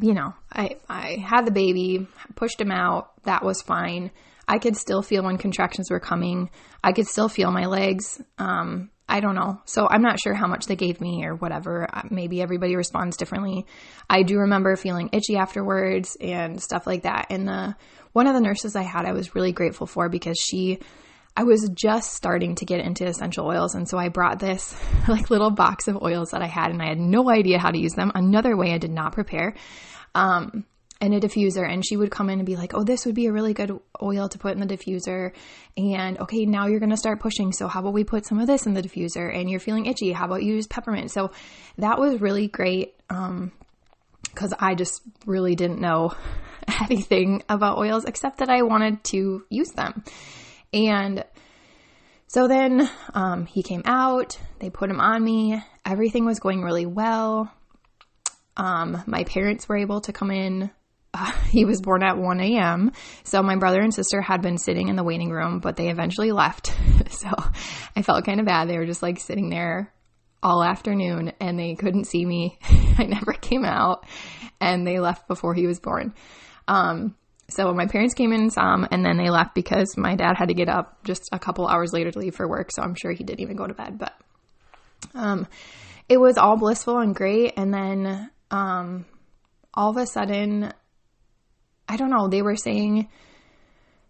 you 0.00 0.14
know, 0.14 0.34
I, 0.52 0.76
I 0.88 1.16
had 1.16 1.46
the 1.46 1.50
baby, 1.50 2.06
pushed 2.36 2.60
him 2.60 2.70
out. 2.70 3.10
That 3.24 3.44
was 3.44 3.60
fine. 3.60 4.12
I 4.46 4.58
could 4.58 4.76
still 4.76 5.02
feel 5.02 5.24
when 5.24 5.38
contractions 5.38 5.90
were 5.90 6.00
coming. 6.00 6.50
I 6.82 6.92
could 6.92 7.06
still 7.06 7.28
feel 7.28 7.50
my 7.50 7.66
legs. 7.66 8.20
Um, 8.38 8.90
I 9.12 9.20
don't 9.20 9.34
know. 9.34 9.60
So 9.66 9.86
I'm 9.86 10.00
not 10.00 10.18
sure 10.18 10.32
how 10.32 10.46
much 10.46 10.64
they 10.64 10.74
gave 10.74 10.98
me 10.98 11.26
or 11.26 11.34
whatever. 11.34 11.86
Uh, 11.92 12.04
maybe 12.10 12.40
everybody 12.40 12.76
responds 12.76 13.18
differently. 13.18 13.66
I 14.08 14.22
do 14.22 14.38
remember 14.38 14.74
feeling 14.74 15.10
itchy 15.12 15.36
afterwards 15.36 16.16
and 16.18 16.60
stuff 16.62 16.86
like 16.86 17.02
that. 17.02 17.26
And 17.28 17.46
the 17.46 17.76
one 18.14 18.26
of 18.26 18.32
the 18.32 18.40
nurses 18.40 18.74
I 18.74 18.84
had, 18.84 19.04
I 19.04 19.12
was 19.12 19.34
really 19.34 19.52
grateful 19.52 19.86
for 19.86 20.08
because 20.08 20.38
she 20.38 20.78
I 21.36 21.44
was 21.44 21.70
just 21.74 22.14
starting 22.14 22.54
to 22.56 22.64
get 22.64 22.80
into 22.80 23.06
essential 23.06 23.46
oils 23.46 23.74
and 23.74 23.86
so 23.86 23.98
I 23.98 24.08
brought 24.08 24.38
this 24.38 24.74
like 25.08 25.28
little 25.28 25.50
box 25.50 25.88
of 25.88 26.02
oils 26.02 26.30
that 26.30 26.40
I 26.40 26.46
had 26.46 26.70
and 26.70 26.80
I 26.80 26.88
had 26.88 26.98
no 26.98 27.30
idea 27.30 27.58
how 27.58 27.70
to 27.70 27.78
use 27.78 27.92
them. 27.92 28.12
Another 28.14 28.56
way 28.56 28.72
I 28.72 28.78
did 28.78 28.92
not 28.92 29.12
prepare. 29.12 29.54
Um, 30.14 30.64
and 31.02 31.12
a 31.12 31.20
diffuser 31.20 31.68
and 31.68 31.84
she 31.84 31.96
would 31.96 32.12
come 32.12 32.30
in 32.30 32.38
and 32.38 32.46
be 32.46 32.54
like, 32.54 32.74
"Oh, 32.74 32.84
this 32.84 33.04
would 33.04 33.16
be 33.16 33.26
a 33.26 33.32
really 33.32 33.52
good 33.52 33.76
oil 34.00 34.28
to 34.28 34.38
put 34.38 34.52
in 34.52 34.60
the 34.60 34.66
diffuser." 34.66 35.32
And 35.76 36.18
okay, 36.20 36.46
now 36.46 36.68
you're 36.68 36.78
going 36.78 36.90
to 36.90 36.96
start 36.96 37.18
pushing. 37.18 37.52
So 37.52 37.66
how 37.66 37.80
about 37.80 37.92
we 37.92 38.04
put 38.04 38.24
some 38.24 38.38
of 38.38 38.46
this 38.46 38.66
in 38.66 38.74
the 38.74 38.82
diffuser 38.82 39.36
and 39.36 39.50
you're 39.50 39.60
feeling 39.60 39.86
itchy? 39.86 40.12
How 40.12 40.26
about 40.26 40.44
you 40.44 40.54
use 40.54 40.68
peppermint? 40.68 41.10
So 41.10 41.32
that 41.78 41.98
was 41.98 42.20
really 42.20 42.46
great 42.46 42.94
um 43.10 43.50
cuz 44.34 44.54
I 44.58 44.76
just 44.76 45.02
really 45.26 45.56
didn't 45.56 45.80
know 45.80 46.14
anything 46.80 47.42
about 47.48 47.78
oils 47.78 48.04
except 48.04 48.38
that 48.38 48.48
I 48.48 48.62
wanted 48.62 49.02
to 49.04 49.44
use 49.50 49.72
them. 49.72 50.04
And 50.72 51.24
so 52.28 52.46
then 52.46 52.88
um, 53.12 53.44
he 53.44 53.62
came 53.62 53.82
out, 53.84 54.38
they 54.60 54.70
put 54.70 54.88
him 54.88 55.00
on 55.00 55.22
me. 55.22 55.62
Everything 55.84 56.24
was 56.24 56.38
going 56.38 56.62
really 56.62 56.86
well. 56.86 57.52
Um, 58.56 59.02
my 59.06 59.24
parents 59.24 59.68
were 59.68 59.76
able 59.76 60.00
to 60.02 60.12
come 60.12 60.30
in 60.30 60.70
he 61.50 61.64
was 61.64 61.80
born 61.80 62.02
at 62.02 62.18
1 62.18 62.40
a.m. 62.40 62.92
So 63.24 63.42
my 63.42 63.56
brother 63.56 63.80
and 63.80 63.92
sister 63.92 64.20
had 64.20 64.42
been 64.42 64.58
sitting 64.58 64.88
in 64.88 64.96
the 64.96 65.04
waiting 65.04 65.30
room, 65.30 65.60
but 65.60 65.76
they 65.76 65.88
eventually 65.88 66.32
left. 66.32 66.74
so 67.10 67.30
I 67.96 68.02
felt 68.02 68.24
kind 68.24 68.40
of 68.40 68.46
bad. 68.46 68.68
They 68.68 68.78
were 68.78 68.86
just 68.86 69.02
like 69.02 69.18
sitting 69.18 69.50
there 69.50 69.92
all 70.42 70.62
afternoon 70.62 71.32
and 71.40 71.58
they 71.58 71.74
couldn't 71.74 72.06
see 72.06 72.24
me. 72.24 72.58
I 72.98 73.04
never 73.04 73.32
came 73.32 73.64
out. 73.64 74.04
and 74.60 74.86
they 74.86 75.00
left 75.00 75.28
before 75.28 75.54
he 75.54 75.66
was 75.66 75.80
born. 75.80 76.14
Um, 76.68 77.16
so 77.48 77.74
my 77.74 77.86
parents 77.86 78.14
came 78.14 78.32
in 78.32 78.40
and 78.40 78.52
saw 78.52 78.74
him, 78.74 78.86
and 78.90 79.04
then 79.04 79.18
they 79.18 79.28
left 79.28 79.54
because 79.54 79.96
my 79.96 80.14
dad 80.14 80.36
had 80.38 80.48
to 80.48 80.54
get 80.54 80.68
up 80.68 81.04
just 81.04 81.28
a 81.32 81.38
couple 81.38 81.66
hours 81.66 81.92
later 81.92 82.10
to 82.10 82.18
leave 82.18 82.34
for 82.34 82.48
work. 82.48 82.70
So 82.72 82.82
I'm 82.82 82.94
sure 82.94 83.12
he 83.12 83.24
didn't 83.24 83.40
even 83.40 83.56
go 83.56 83.66
to 83.66 83.74
bed. 83.74 83.98
But 83.98 84.14
um, 85.14 85.46
it 86.08 86.16
was 86.16 86.38
all 86.38 86.56
blissful 86.56 86.98
and 87.00 87.14
great. 87.14 87.54
And 87.56 87.74
then 87.74 88.30
um, 88.50 89.04
all 89.74 89.90
of 89.90 89.96
a 89.96 90.06
sudden, 90.06 90.72
I 91.92 91.96
don't 91.96 92.08
know, 92.08 92.26
they 92.26 92.40
were 92.40 92.56
saying 92.56 93.08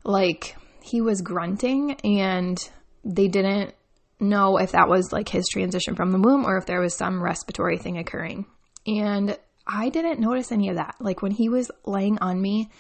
like 0.05 0.57
he 0.83 1.01
was 1.01 1.21
grunting, 1.21 1.97
and 2.05 2.57
they 3.05 3.27
didn't 3.27 3.75
know 4.21 4.59
if 4.59 4.71
that 4.71 4.89
was 4.89 5.13
like 5.13 5.29
his 5.29 5.49
transition 5.49 5.97
from 5.97 6.13
the 6.13 6.21
womb 6.21 6.45
or 6.47 6.57
if 6.57 6.67
there 6.67 6.81
was 6.81 6.95
some 6.95 7.21
respiratory 7.21 7.79
thing 7.79 7.99
occurring. 7.99 8.47
And 8.87 9.37
I 9.67 9.89
didn't 9.89 10.21
notice 10.21 10.53
any 10.53 10.69
of 10.69 10.77
that. 10.77 10.95
Like 11.01 11.23
when 11.23 11.33
he 11.33 11.49
was 11.49 11.73
laying 11.85 12.21
on 12.21 12.41
me, 12.41 12.71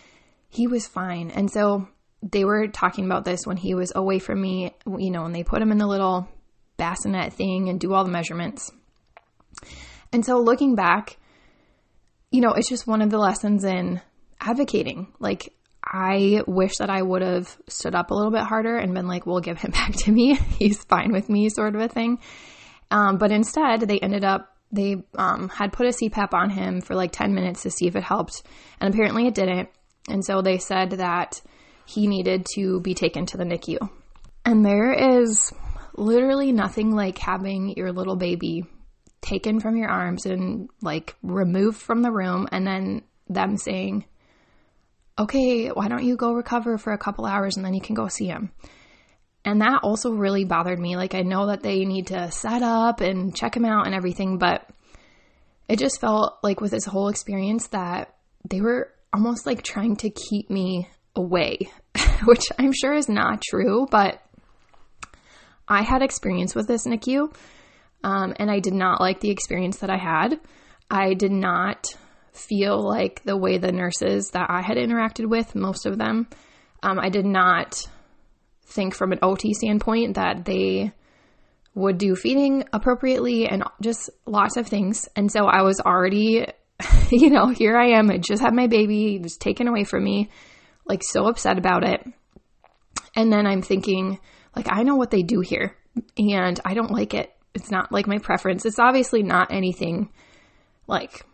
he 0.48 0.68
was 0.68 0.86
fine. 0.86 1.32
And 1.32 1.50
so 1.50 1.88
they 2.22 2.44
were 2.44 2.68
talking 2.68 3.04
about 3.04 3.24
this 3.24 3.44
when 3.44 3.56
he 3.56 3.74
was 3.74 3.90
away 3.96 4.20
from 4.20 4.40
me, 4.40 4.72
you 4.86 5.10
know, 5.10 5.24
and 5.24 5.34
they 5.34 5.42
put 5.42 5.60
him 5.60 5.72
in 5.72 5.78
the 5.78 5.86
little 5.88 6.28
bassinet 6.76 7.32
thing 7.32 7.68
and 7.68 7.80
do 7.80 7.92
all 7.92 8.04
the 8.04 8.10
measurements. 8.10 8.70
And 10.12 10.24
so 10.24 10.38
looking 10.38 10.76
back, 10.76 11.16
you 12.30 12.40
know, 12.40 12.52
it's 12.52 12.68
just 12.68 12.86
one 12.86 13.02
of 13.02 13.10
the 13.10 13.18
lessons 13.18 13.64
in 13.64 14.00
advocating. 14.42 15.12
Like, 15.18 15.54
I 15.84 16.42
wish 16.46 16.76
that 16.78 16.90
I 16.90 17.02
would 17.02 17.22
have 17.22 17.56
stood 17.68 17.94
up 17.94 18.10
a 18.10 18.14
little 18.14 18.30
bit 18.30 18.42
harder 18.42 18.76
and 18.76 18.94
been 18.94 19.08
like, 19.08 19.26
we'll 19.26 19.40
give 19.40 19.58
him 19.58 19.70
back 19.72 19.92
to 19.92 20.12
me. 20.12 20.34
He's 20.34 20.82
fine 20.84 21.12
with 21.12 21.28
me, 21.28 21.48
sort 21.48 21.74
of 21.74 21.80
a 21.80 21.88
thing. 21.88 22.18
Um, 22.90 23.16
but 23.18 23.32
instead, 23.32 23.80
they 23.80 23.98
ended 23.98 24.24
up, 24.24 24.56
they 24.70 24.96
um, 25.16 25.48
had 25.48 25.72
put 25.72 25.86
a 25.86 25.90
CPAP 25.90 26.34
on 26.34 26.50
him 26.50 26.80
for 26.80 26.94
like 26.94 27.12
10 27.12 27.34
minutes 27.34 27.62
to 27.62 27.70
see 27.70 27.86
if 27.86 27.96
it 27.96 28.02
helped. 28.02 28.42
And 28.80 28.92
apparently 28.92 29.26
it 29.26 29.34
didn't. 29.34 29.68
And 30.08 30.24
so 30.24 30.42
they 30.42 30.58
said 30.58 30.90
that 30.92 31.40
he 31.86 32.06
needed 32.06 32.46
to 32.54 32.80
be 32.80 32.94
taken 32.94 33.26
to 33.26 33.36
the 33.36 33.44
NICU. 33.44 33.88
And 34.44 34.64
there 34.64 34.92
is 34.92 35.52
literally 35.96 36.52
nothing 36.52 36.94
like 36.94 37.18
having 37.18 37.74
your 37.76 37.92
little 37.92 38.16
baby 38.16 38.64
taken 39.20 39.60
from 39.60 39.76
your 39.76 39.88
arms 39.88 40.26
and 40.26 40.68
like 40.80 41.14
removed 41.22 41.80
from 41.80 42.02
the 42.02 42.10
room 42.10 42.48
and 42.50 42.66
then 42.66 43.02
them 43.28 43.56
saying, 43.56 44.04
okay, 45.18 45.68
why 45.68 45.88
don't 45.88 46.04
you 46.04 46.16
go 46.16 46.32
recover 46.32 46.78
for 46.78 46.92
a 46.92 46.98
couple 46.98 47.26
hours 47.26 47.56
and 47.56 47.64
then 47.64 47.74
you 47.74 47.80
can 47.80 47.94
go 47.94 48.08
see 48.08 48.26
him? 48.26 48.50
And 49.44 49.60
that 49.60 49.80
also 49.82 50.12
really 50.12 50.44
bothered 50.44 50.78
me. 50.78 50.96
Like, 50.96 51.14
I 51.14 51.22
know 51.22 51.46
that 51.48 51.62
they 51.62 51.84
need 51.84 52.08
to 52.08 52.30
set 52.30 52.62
up 52.62 53.00
and 53.00 53.34
check 53.34 53.56
him 53.56 53.64
out 53.64 53.86
and 53.86 53.94
everything, 53.94 54.38
but 54.38 54.68
it 55.68 55.78
just 55.78 56.00
felt 56.00 56.38
like 56.42 56.60
with 56.60 56.70
this 56.70 56.84
whole 56.84 57.08
experience 57.08 57.68
that 57.68 58.14
they 58.48 58.60
were 58.60 58.92
almost 59.12 59.46
like 59.46 59.62
trying 59.62 59.96
to 59.96 60.10
keep 60.10 60.48
me 60.50 60.88
away, 61.16 61.70
which 62.24 62.44
I'm 62.58 62.72
sure 62.72 62.94
is 62.94 63.08
not 63.08 63.42
true, 63.42 63.86
but 63.90 64.22
I 65.66 65.82
had 65.82 66.02
experience 66.02 66.54
with 66.54 66.66
this 66.66 66.86
NICU, 66.86 67.34
um, 68.04 68.34
and 68.36 68.50
I 68.50 68.60
did 68.60 68.74
not 68.74 69.00
like 69.00 69.20
the 69.20 69.30
experience 69.30 69.78
that 69.78 69.90
I 69.90 69.98
had. 69.98 70.40
I 70.90 71.14
did 71.14 71.32
not 71.32 71.86
feel 72.32 72.80
like 72.80 73.22
the 73.24 73.36
way 73.36 73.58
the 73.58 73.72
nurses 73.72 74.30
that 74.30 74.50
I 74.50 74.62
had 74.62 74.76
interacted 74.76 75.28
with, 75.28 75.54
most 75.54 75.86
of 75.86 75.98
them, 75.98 76.26
um, 76.82 76.98
I 76.98 77.10
did 77.10 77.26
not 77.26 77.86
think 78.64 78.94
from 78.94 79.12
an 79.12 79.18
OT 79.22 79.54
standpoint 79.54 80.14
that 80.14 80.44
they 80.44 80.92
would 81.74 81.98
do 81.98 82.14
feeding 82.14 82.64
appropriately 82.72 83.46
and 83.46 83.64
just 83.80 84.10
lots 84.26 84.56
of 84.56 84.66
things. 84.66 85.08
And 85.14 85.30
so 85.30 85.46
I 85.46 85.62
was 85.62 85.80
already, 85.80 86.46
you 87.10 87.30
know, 87.30 87.48
here 87.48 87.76
I 87.76 87.98
am. 87.98 88.10
I 88.10 88.18
just 88.18 88.42
had 88.42 88.54
my 88.54 88.66
baby, 88.66 89.16
it 89.16 89.22
was 89.22 89.36
taken 89.36 89.68
away 89.68 89.84
from 89.84 90.04
me, 90.04 90.30
like 90.86 91.02
so 91.02 91.26
upset 91.26 91.58
about 91.58 91.84
it. 91.84 92.04
And 93.14 93.32
then 93.32 93.46
I'm 93.46 93.62
thinking, 93.62 94.18
like, 94.56 94.68
I 94.70 94.82
know 94.82 94.96
what 94.96 95.10
they 95.10 95.22
do 95.22 95.40
here 95.40 95.76
and 96.16 96.58
I 96.64 96.74
don't 96.74 96.90
like 96.90 97.14
it. 97.14 97.30
It's 97.54 97.70
not 97.70 97.92
like 97.92 98.06
my 98.06 98.18
preference. 98.18 98.64
It's 98.64 98.78
obviously 98.78 99.22
not 99.22 99.52
anything 99.52 100.10
like 100.86 101.24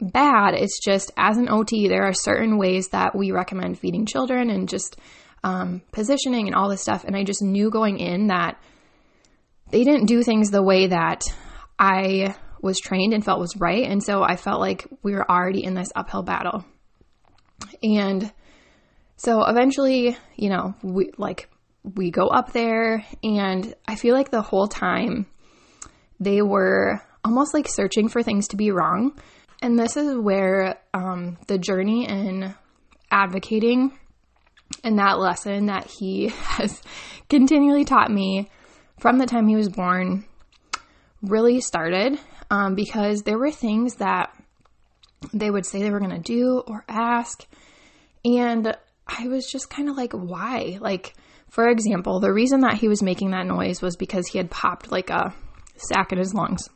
bad. 0.00 0.54
It's 0.54 0.78
just 0.82 1.10
as 1.16 1.36
an 1.36 1.48
OT, 1.48 1.88
there 1.88 2.04
are 2.04 2.12
certain 2.12 2.58
ways 2.58 2.88
that 2.88 3.14
we 3.14 3.32
recommend 3.32 3.78
feeding 3.78 4.06
children 4.06 4.50
and 4.50 4.68
just 4.68 4.96
um, 5.44 5.82
positioning 5.92 6.46
and 6.46 6.54
all 6.54 6.68
this 6.68 6.82
stuff. 6.82 7.04
And 7.04 7.16
I 7.16 7.24
just 7.24 7.42
knew 7.42 7.70
going 7.70 7.98
in 7.98 8.28
that 8.28 8.60
they 9.70 9.84
didn't 9.84 10.06
do 10.06 10.22
things 10.22 10.50
the 10.50 10.62
way 10.62 10.88
that 10.88 11.22
I 11.78 12.34
was 12.60 12.80
trained 12.80 13.12
and 13.12 13.24
felt 13.24 13.40
was 13.40 13.56
right. 13.56 13.84
And 13.84 14.02
so 14.02 14.22
I 14.22 14.36
felt 14.36 14.60
like 14.60 14.86
we 15.02 15.12
were 15.12 15.28
already 15.30 15.64
in 15.64 15.74
this 15.74 15.92
uphill 15.94 16.22
battle. 16.22 16.64
And 17.82 18.32
so 19.16 19.44
eventually, 19.44 20.16
you 20.36 20.48
know, 20.48 20.74
we 20.82 21.10
like 21.18 21.48
we 21.82 22.10
go 22.10 22.28
up 22.28 22.52
there 22.52 23.04
and 23.22 23.74
I 23.86 23.94
feel 23.94 24.14
like 24.14 24.30
the 24.30 24.42
whole 24.42 24.68
time 24.68 25.26
they 26.20 26.42
were 26.42 27.00
almost 27.24 27.54
like 27.54 27.68
searching 27.68 28.08
for 28.08 28.22
things 28.22 28.48
to 28.48 28.56
be 28.56 28.70
wrong 28.70 29.18
and 29.62 29.78
this 29.78 29.96
is 29.96 30.16
where 30.16 30.78
um, 30.94 31.38
the 31.46 31.58
journey 31.58 32.08
in 32.08 32.54
advocating 33.10 33.98
and 34.84 34.98
that 34.98 35.18
lesson 35.18 35.66
that 35.66 35.86
he 35.86 36.28
has 36.42 36.82
continually 37.28 37.84
taught 37.84 38.10
me 38.10 38.50
from 38.98 39.18
the 39.18 39.26
time 39.26 39.48
he 39.48 39.56
was 39.56 39.68
born 39.68 40.24
really 41.22 41.60
started 41.60 42.18
um, 42.50 42.74
because 42.74 43.22
there 43.22 43.38
were 43.38 43.50
things 43.50 43.96
that 43.96 44.34
they 45.32 45.50
would 45.50 45.66
say 45.66 45.80
they 45.80 45.90
were 45.90 46.00
going 46.00 46.10
to 46.10 46.18
do 46.18 46.62
or 46.66 46.84
ask. 46.88 47.44
And 48.24 48.76
I 49.06 49.28
was 49.28 49.46
just 49.50 49.70
kind 49.70 49.88
of 49.88 49.96
like, 49.96 50.12
why? 50.12 50.78
Like, 50.80 51.14
for 51.48 51.68
example, 51.68 52.20
the 52.20 52.32
reason 52.32 52.60
that 52.60 52.74
he 52.74 52.88
was 52.88 53.02
making 53.02 53.30
that 53.30 53.46
noise 53.46 53.82
was 53.82 53.96
because 53.96 54.28
he 54.28 54.38
had 54.38 54.50
popped 54.50 54.92
like 54.92 55.10
a 55.10 55.34
sac 55.76 56.12
in 56.12 56.18
his 56.18 56.34
lungs. 56.34 56.68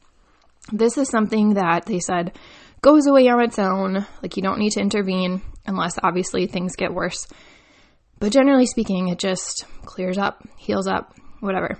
This 0.72 0.96
is 0.96 1.08
something 1.08 1.54
that 1.54 1.86
they 1.86 2.00
said 2.00 2.32
goes 2.82 3.06
away 3.06 3.28
on 3.28 3.42
its 3.42 3.58
own. 3.58 4.06
Like 4.22 4.36
you 4.36 4.42
don't 4.42 4.58
need 4.58 4.72
to 4.72 4.80
intervene 4.80 5.40
unless 5.64 5.98
obviously 6.02 6.46
things 6.46 6.76
get 6.76 6.92
worse. 6.92 7.26
But 8.18 8.32
generally 8.32 8.66
speaking, 8.66 9.08
it 9.08 9.18
just 9.18 9.64
clears 9.84 10.18
up, 10.18 10.46
heals 10.58 10.86
up, 10.86 11.14
whatever. 11.40 11.78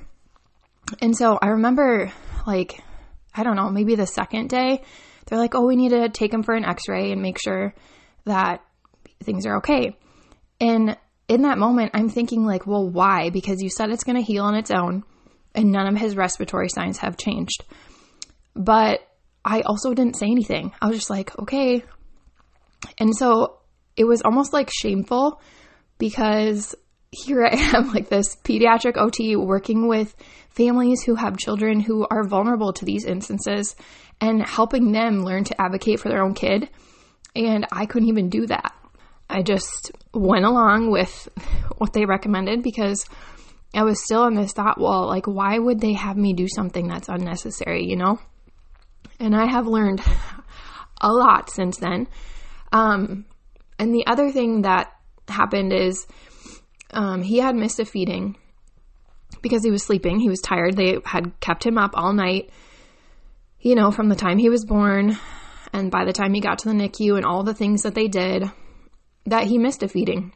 And 1.00 1.16
so 1.16 1.38
I 1.40 1.48
remember 1.48 2.10
like 2.46 2.80
I 3.34 3.44
don't 3.44 3.56
know, 3.56 3.70
maybe 3.70 3.94
the 3.94 4.06
second 4.06 4.50
day, 4.50 4.82
they're 5.26 5.38
like, 5.38 5.54
"Oh, 5.54 5.66
we 5.66 5.76
need 5.76 5.90
to 5.90 6.08
take 6.08 6.32
him 6.32 6.42
for 6.42 6.54
an 6.54 6.64
x-ray 6.64 7.12
and 7.12 7.22
make 7.22 7.40
sure 7.40 7.74
that 8.24 8.62
things 9.22 9.46
are 9.46 9.56
okay." 9.58 9.96
And 10.60 10.96
in 11.28 11.42
that 11.42 11.58
moment, 11.58 11.92
I'm 11.94 12.10
thinking 12.10 12.44
like, 12.44 12.66
"Well, 12.66 12.88
why? 12.88 13.30
Because 13.30 13.62
you 13.62 13.70
said 13.70 13.90
it's 13.90 14.04
going 14.04 14.16
to 14.16 14.22
heal 14.22 14.44
on 14.44 14.54
its 14.54 14.70
own 14.70 15.04
and 15.54 15.72
none 15.72 15.86
of 15.86 15.96
his 15.96 16.16
respiratory 16.16 16.68
signs 16.68 16.98
have 16.98 17.16
changed." 17.16 17.64
But 18.54 19.00
I 19.44 19.62
also 19.62 19.94
didn't 19.94 20.16
say 20.16 20.26
anything. 20.26 20.72
I 20.80 20.86
was 20.86 20.96
just 20.96 21.10
like, 21.10 21.36
okay. 21.38 21.84
And 22.98 23.14
so 23.16 23.58
it 23.96 24.04
was 24.04 24.22
almost 24.22 24.52
like 24.52 24.70
shameful 24.70 25.40
because 25.98 26.74
here 27.10 27.44
I 27.44 27.54
am, 27.76 27.92
like 27.92 28.08
this 28.08 28.36
pediatric 28.36 28.96
OT 28.96 29.36
working 29.36 29.88
with 29.88 30.14
families 30.50 31.02
who 31.02 31.14
have 31.14 31.36
children 31.36 31.80
who 31.80 32.06
are 32.10 32.24
vulnerable 32.26 32.72
to 32.74 32.84
these 32.84 33.04
instances 33.04 33.74
and 34.20 34.42
helping 34.46 34.92
them 34.92 35.24
learn 35.24 35.44
to 35.44 35.60
advocate 35.60 36.00
for 36.00 36.08
their 36.08 36.22
own 36.22 36.34
kid. 36.34 36.68
And 37.34 37.66
I 37.72 37.86
couldn't 37.86 38.08
even 38.08 38.28
do 38.28 38.46
that. 38.46 38.74
I 39.28 39.42
just 39.42 39.92
went 40.12 40.44
along 40.44 40.90
with 40.90 41.28
what 41.78 41.92
they 41.92 42.04
recommended 42.04 42.62
because 42.62 43.06
I 43.74 43.84
was 43.84 44.04
still 44.04 44.26
in 44.26 44.34
this 44.34 44.52
thought, 44.52 44.78
well, 44.78 45.06
like, 45.06 45.26
why 45.26 45.58
would 45.58 45.80
they 45.80 45.94
have 45.94 46.16
me 46.16 46.34
do 46.34 46.46
something 46.46 46.88
that's 46.88 47.08
unnecessary, 47.08 47.84
you 47.86 47.96
know? 47.96 48.18
And 49.22 49.36
I 49.36 49.46
have 49.46 49.68
learned 49.68 50.02
a 51.00 51.12
lot 51.12 51.48
since 51.48 51.78
then. 51.78 52.08
Um, 52.72 53.24
and 53.78 53.94
the 53.94 54.04
other 54.06 54.32
thing 54.32 54.62
that 54.62 54.92
happened 55.28 55.72
is 55.72 56.06
um, 56.90 57.22
he 57.22 57.38
had 57.38 57.54
missed 57.54 57.78
a 57.78 57.84
feeding 57.84 58.36
because 59.40 59.62
he 59.62 59.70
was 59.70 59.84
sleeping. 59.84 60.18
He 60.18 60.28
was 60.28 60.40
tired. 60.40 60.76
They 60.76 60.98
had 61.04 61.38
kept 61.40 61.64
him 61.64 61.78
up 61.78 61.92
all 61.94 62.12
night, 62.12 62.50
you 63.60 63.76
know, 63.76 63.92
from 63.92 64.08
the 64.08 64.16
time 64.16 64.38
he 64.38 64.50
was 64.50 64.64
born 64.64 65.16
and 65.72 65.90
by 65.90 66.04
the 66.04 66.12
time 66.12 66.34
he 66.34 66.40
got 66.40 66.58
to 66.58 66.68
the 66.68 66.74
NICU 66.74 67.16
and 67.16 67.24
all 67.24 67.44
the 67.44 67.54
things 67.54 67.82
that 67.82 67.94
they 67.94 68.08
did, 68.08 68.44
that 69.26 69.46
he 69.46 69.56
missed 69.56 69.84
a 69.84 69.88
feeding. 69.88 70.32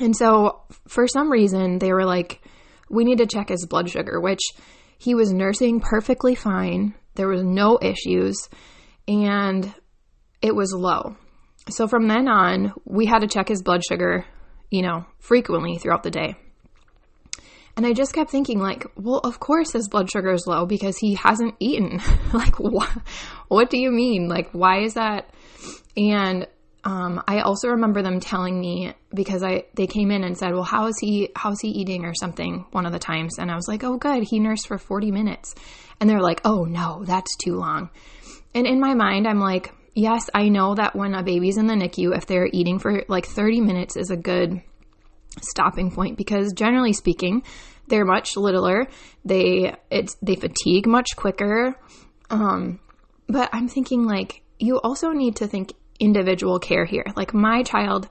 And 0.00 0.16
so, 0.16 0.62
for 0.86 1.08
some 1.08 1.32
reason, 1.32 1.78
they 1.78 1.92
were 1.92 2.04
like, 2.04 2.42
we 2.88 3.04
need 3.04 3.18
to 3.18 3.26
check 3.26 3.48
his 3.48 3.66
blood 3.66 3.90
sugar, 3.90 4.20
which 4.20 4.40
he 4.98 5.14
was 5.14 5.32
nursing 5.32 5.80
perfectly 5.80 6.34
fine. 6.34 6.94
There 7.18 7.28
was 7.28 7.42
no 7.42 7.78
issues 7.82 8.48
and 9.08 9.74
it 10.40 10.54
was 10.54 10.72
low. 10.72 11.16
So 11.68 11.88
from 11.88 12.06
then 12.06 12.28
on, 12.28 12.72
we 12.84 13.06
had 13.06 13.18
to 13.18 13.26
check 13.26 13.48
his 13.48 13.60
blood 13.60 13.82
sugar, 13.84 14.24
you 14.70 14.82
know, 14.82 15.04
frequently 15.18 15.78
throughout 15.78 16.04
the 16.04 16.12
day. 16.12 16.36
And 17.76 17.84
I 17.84 17.92
just 17.92 18.14
kept 18.14 18.30
thinking, 18.30 18.60
like, 18.60 18.86
well, 18.96 19.18
of 19.18 19.40
course 19.40 19.72
his 19.72 19.88
blood 19.88 20.10
sugar 20.10 20.32
is 20.32 20.46
low 20.46 20.64
because 20.64 20.96
he 20.96 21.14
hasn't 21.14 21.54
eaten. 21.58 22.00
like, 22.32 22.58
what? 22.58 23.70
Do 23.70 23.78
you 23.78 23.90
mean? 23.90 24.28
Like, 24.28 24.50
why 24.52 24.82
is 24.82 24.94
that? 24.94 25.28
And 25.96 26.46
um, 26.84 27.22
I 27.26 27.40
also 27.40 27.68
remember 27.68 28.02
them 28.02 28.20
telling 28.20 28.58
me 28.58 28.94
because 29.12 29.42
I 29.42 29.64
they 29.74 29.86
came 29.86 30.10
in 30.10 30.24
and 30.24 30.38
said, 30.38 30.54
"Well, 30.54 30.62
how 30.62 30.86
is 30.86 30.98
he 30.98 31.30
how 31.34 31.50
is 31.50 31.60
he 31.60 31.68
eating 31.68 32.04
or 32.04 32.14
something?" 32.14 32.64
One 32.70 32.86
of 32.86 32.92
the 32.92 32.98
times, 32.98 33.38
and 33.38 33.50
I 33.50 33.56
was 33.56 33.68
like, 33.68 33.84
"Oh, 33.84 33.96
good, 33.96 34.22
he 34.22 34.38
nursed 34.38 34.68
for 34.68 34.78
forty 34.78 35.10
minutes," 35.10 35.54
and 36.00 36.08
they're 36.08 36.20
like, 36.20 36.40
"Oh 36.44 36.64
no, 36.64 37.04
that's 37.04 37.36
too 37.36 37.56
long." 37.56 37.90
And 38.54 38.66
in 38.66 38.80
my 38.80 38.94
mind, 38.94 39.26
I'm 39.26 39.40
like, 39.40 39.74
"Yes, 39.94 40.30
I 40.34 40.48
know 40.48 40.74
that 40.74 40.96
when 40.96 41.14
a 41.14 41.22
baby's 41.22 41.56
in 41.58 41.66
the 41.66 41.74
NICU, 41.74 42.16
if 42.16 42.26
they're 42.26 42.48
eating 42.52 42.78
for 42.78 43.04
like 43.08 43.26
thirty 43.26 43.60
minutes 43.60 43.96
is 43.96 44.10
a 44.10 44.16
good 44.16 44.62
stopping 45.42 45.90
point 45.90 46.16
because 46.16 46.52
generally 46.52 46.92
speaking, 46.92 47.42
they're 47.88 48.04
much 48.04 48.36
littler. 48.36 48.88
They 49.24 49.74
it's 49.90 50.16
they 50.22 50.36
fatigue 50.36 50.86
much 50.86 51.16
quicker. 51.16 51.74
Um, 52.30 52.80
but 53.28 53.50
I'm 53.52 53.68
thinking 53.68 54.04
like 54.04 54.42
you 54.58 54.78
also 54.80 55.10
need 55.10 55.36
to 55.36 55.46
think 55.46 55.72
individual 55.98 56.58
care 56.58 56.84
here. 56.84 57.04
Like 57.16 57.34
my 57.34 57.62
child 57.62 58.08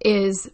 is 0.00 0.50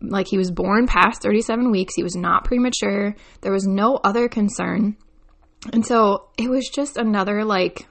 like 0.00 0.28
he 0.28 0.38
was 0.38 0.50
born 0.50 0.86
past 0.86 1.22
37 1.22 1.70
weeks. 1.70 1.94
He 1.96 2.02
was 2.02 2.14
not 2.14 2.44
premature. 2.44 3.16
There 3.40 3.52
was 3.52 3.66
no 3.66 3.96
other 3.96 4.28
concern. 4.28 4.96
And 5.72 5.84
so 5.84 6.28
it 6.38 6.48
was 6.48 6.68
just 6.68 6.96
another 6.96 7.44
like 7.44 7.86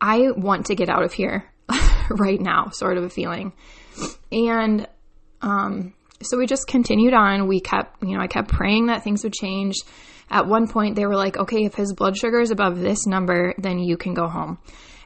I 0.00 0.30
want 0.36 0.66
to 0.66 0.74
get 0.74 0.88
out 0.88 1.02
of 1.02 1.12
here 1.12 1.44
right 2.10 2.40
now 2.40 2.70
sort 2.70 2.96
of 2.96 3.04
a 3.04 3.10
feeling. 3.10 3.52
And 4.30 4.86
um 5.42 5.94
so 6.22 6.38
we 6.38 6.46
just 6.46 6.66
continued 6.66 7.14
on. 7.14 7.46
We 7.46 7.60
kept, 7.60 8.02
you 8.02 8.16
know, 8.16 8.22
I 8.22 8.26
kept 8.26 8.48
praying 8.48 8.86
that 8.86 9.02
things 9.02 9.22
would 9.24 9.34
change. 9.34 9.76
At 10.30 10.46
one 10.46 10.66
point, 10.66 10.96
they 10.96 11.06
were 11.06 11.16
like, 11.16 11.36
okay, 11.36 11.64
if 11.64 11.74
his 11.74 11.92
blood 11.92 12.16
sugar 12.16 12.40
is 12.40 12.50
above 12.50 12.80
this 12.80 13.06
number, 13.06 13.54
then 13.58 13.78
you 13.78 13.96
can 13.96 14.14
go 14.14 14.26
home. 14.26 14.58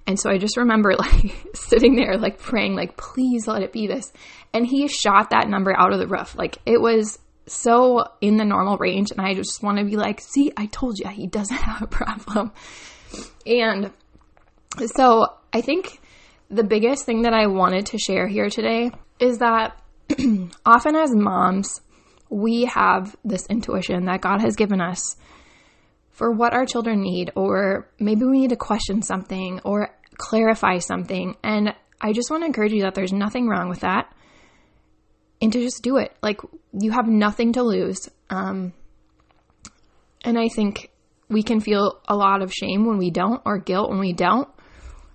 And 0.06 0.18
so 0.18 0.30
I 0.30 0.38
just 0.38 0.56
remember 0.56 0.94
like 0.98 1.34
sitting 1.54 1.96
there, 1.96 2.16
like 2.16 2.38
praying, 2.38 2.74
like, 2.74 2.96
please 2.96 3.46
let 3.46 3.62
it 3.62 3.72
be 3.72 3.86
this. 3.86 4.12
And 4.52 4.66
he 4.66 4.88
shot 4.88 5.30
that 5.30 5.48
number 5.48 5.76
out 5.76 5.92
of 5.92 5.98
the 5.98 6.06
roof. 6.06 6.36
Like 6.36 6.58
it 6.64 6.80
was 6.80 7.18
so 7.50 8.04
in 8.20 8.36
the 8.36 8.44
normal 8.44 8.78
range. 8.78 9.10
And 9.10 9.20
I 9.20 9.34
just 9.34 9.62
want 9.62 9.78
to 9.78 9.84
be 9.84 9.96
like, 9.96 10.20
see, 10.20 10.52
I 10.56 10.66
told 10.66 10.98
you 10.98 11.08
he 11.08 11.26
doesn't 11.26 11.56
have 11.56 11.82
a 11.82 11.86
problem. 11.86 12.52
And 13.44 13.90
so 14.94 15.26
I 15.52 15.60
think 15.60 16.00
the 16.48 16.62
biggest 16.62 17.06
thing 17.06 17.22
that 17.22 17.34
I 17.34 17.48
wanted 17.48 17.86
to 17.86 17.98
share 17.98 18.28
here 18.28 18.48
today 18.48 18.92
is 19.18 19.38
that 19.38 19.80
often 20.64 20.94
as 20.94 21.14
moms, 21.14 21.80
we 22.28 22.66
have 22.66 23.16
this 23.24 23.46
intuition 23.46 24.04
that 24.04 24.20
God 24.20 24.40
has 24.40 24.54
given 24.54 24.80
us 24.80 25.16
for 26.12 26.30
what 26.30 26.52
our 26.52 26.66
children 26.66 27.02
need, 27.02 27.32
or 27.34 27.88
maybe 27.98 28.24
we 28.24 28.40
need 28.40 28.50
to 28.50 28.56
question 28.56 29.02
something 29.02 29.60
or 29.64 29.90
clarify 30.16 30.78
something. 30.78 31.34
And 31.42 31.74
I 32.00 32.12
just 32.12 32.30
want 32.30 32.42
to 32.42 32.46
encourage 32.46 32.72
you 32.72 32.82
that 32.82 32.94
there's 32.94 33.12
nothing 33.12 33.48
wrong 33.48 33.68
with 33.68 33.80
that 33.80 34.12
and 35.40 35.52
to 35.52 35.60
just 35.60 35.82
do 35.82 35.96
it. 35.96 36.14
Like, 36.22 36.40
you 36.72 36.90
have 36.92 37.06
nothing 37.06 37.52
to 37.54 37.62
lose. 37.62 38.08
Um, 38.28 38.72
and 40.22 40.38
I 40.38 40.48
think 40.48 40.90
we 41.28 41.42
can 41.42 41.60
feel 41.60 42.00
a 42.08 42.16
lot 42.16 42.42
of 42.42 42.52
shame 42.52 42.86
when 42.86 42.98
we 42.98 43.10
don't, 43.10 43.40
or 43.44 43.58
guilt 43.58 43.90
when 43.90 44.00
we 44.00 44.12
don't. 44.12 44.48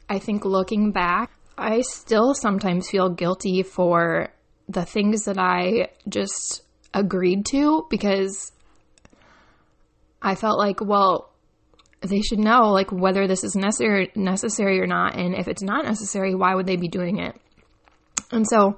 I 0.09 0.19
think 0.19 0.45
looking 0.45 0.91
back, 0.91 1.31
I 1.57 1.81
still 1.81 2.33
sometimes 2.33 2.89
feel 2.89 3.09
guilty 3.09 3.63
for 3.63 4.29
the 4.67 4.85
things 4.85 5.25
that 5.25 5.37
I 5.37 5.89
just 6.07 6.63
agreed 6.93 7.45
to 7.47 7.85
because 7.89 8.51
I 10.21 10.35
felt 10.35 10.57
like, 10.57 10.81
well, 10.81 11.31
they 12.01 12.21
should 12.21 12.39
know 12.39 12.71
like 12.71 12.91
whether 12.91 13.27
this 13.27 13.43
is 13.43 13.55
necessary 13.55 14.11
necessary 14.15 14.79
or 14.79 14.87
not 14.87 15.15
and 15.15 15.35
if 15.35 15.47
it's 15.47 15.61
not 15.61 15.85
necessary, 15.85 16.35
why 16.35 16.53
would 16.53 16.65
they 16.65 16.75
be 16.75 16.87
doing 16.87 17.19
it? 17.19 17.35
And 18.31 18.47
so 18.47 18.77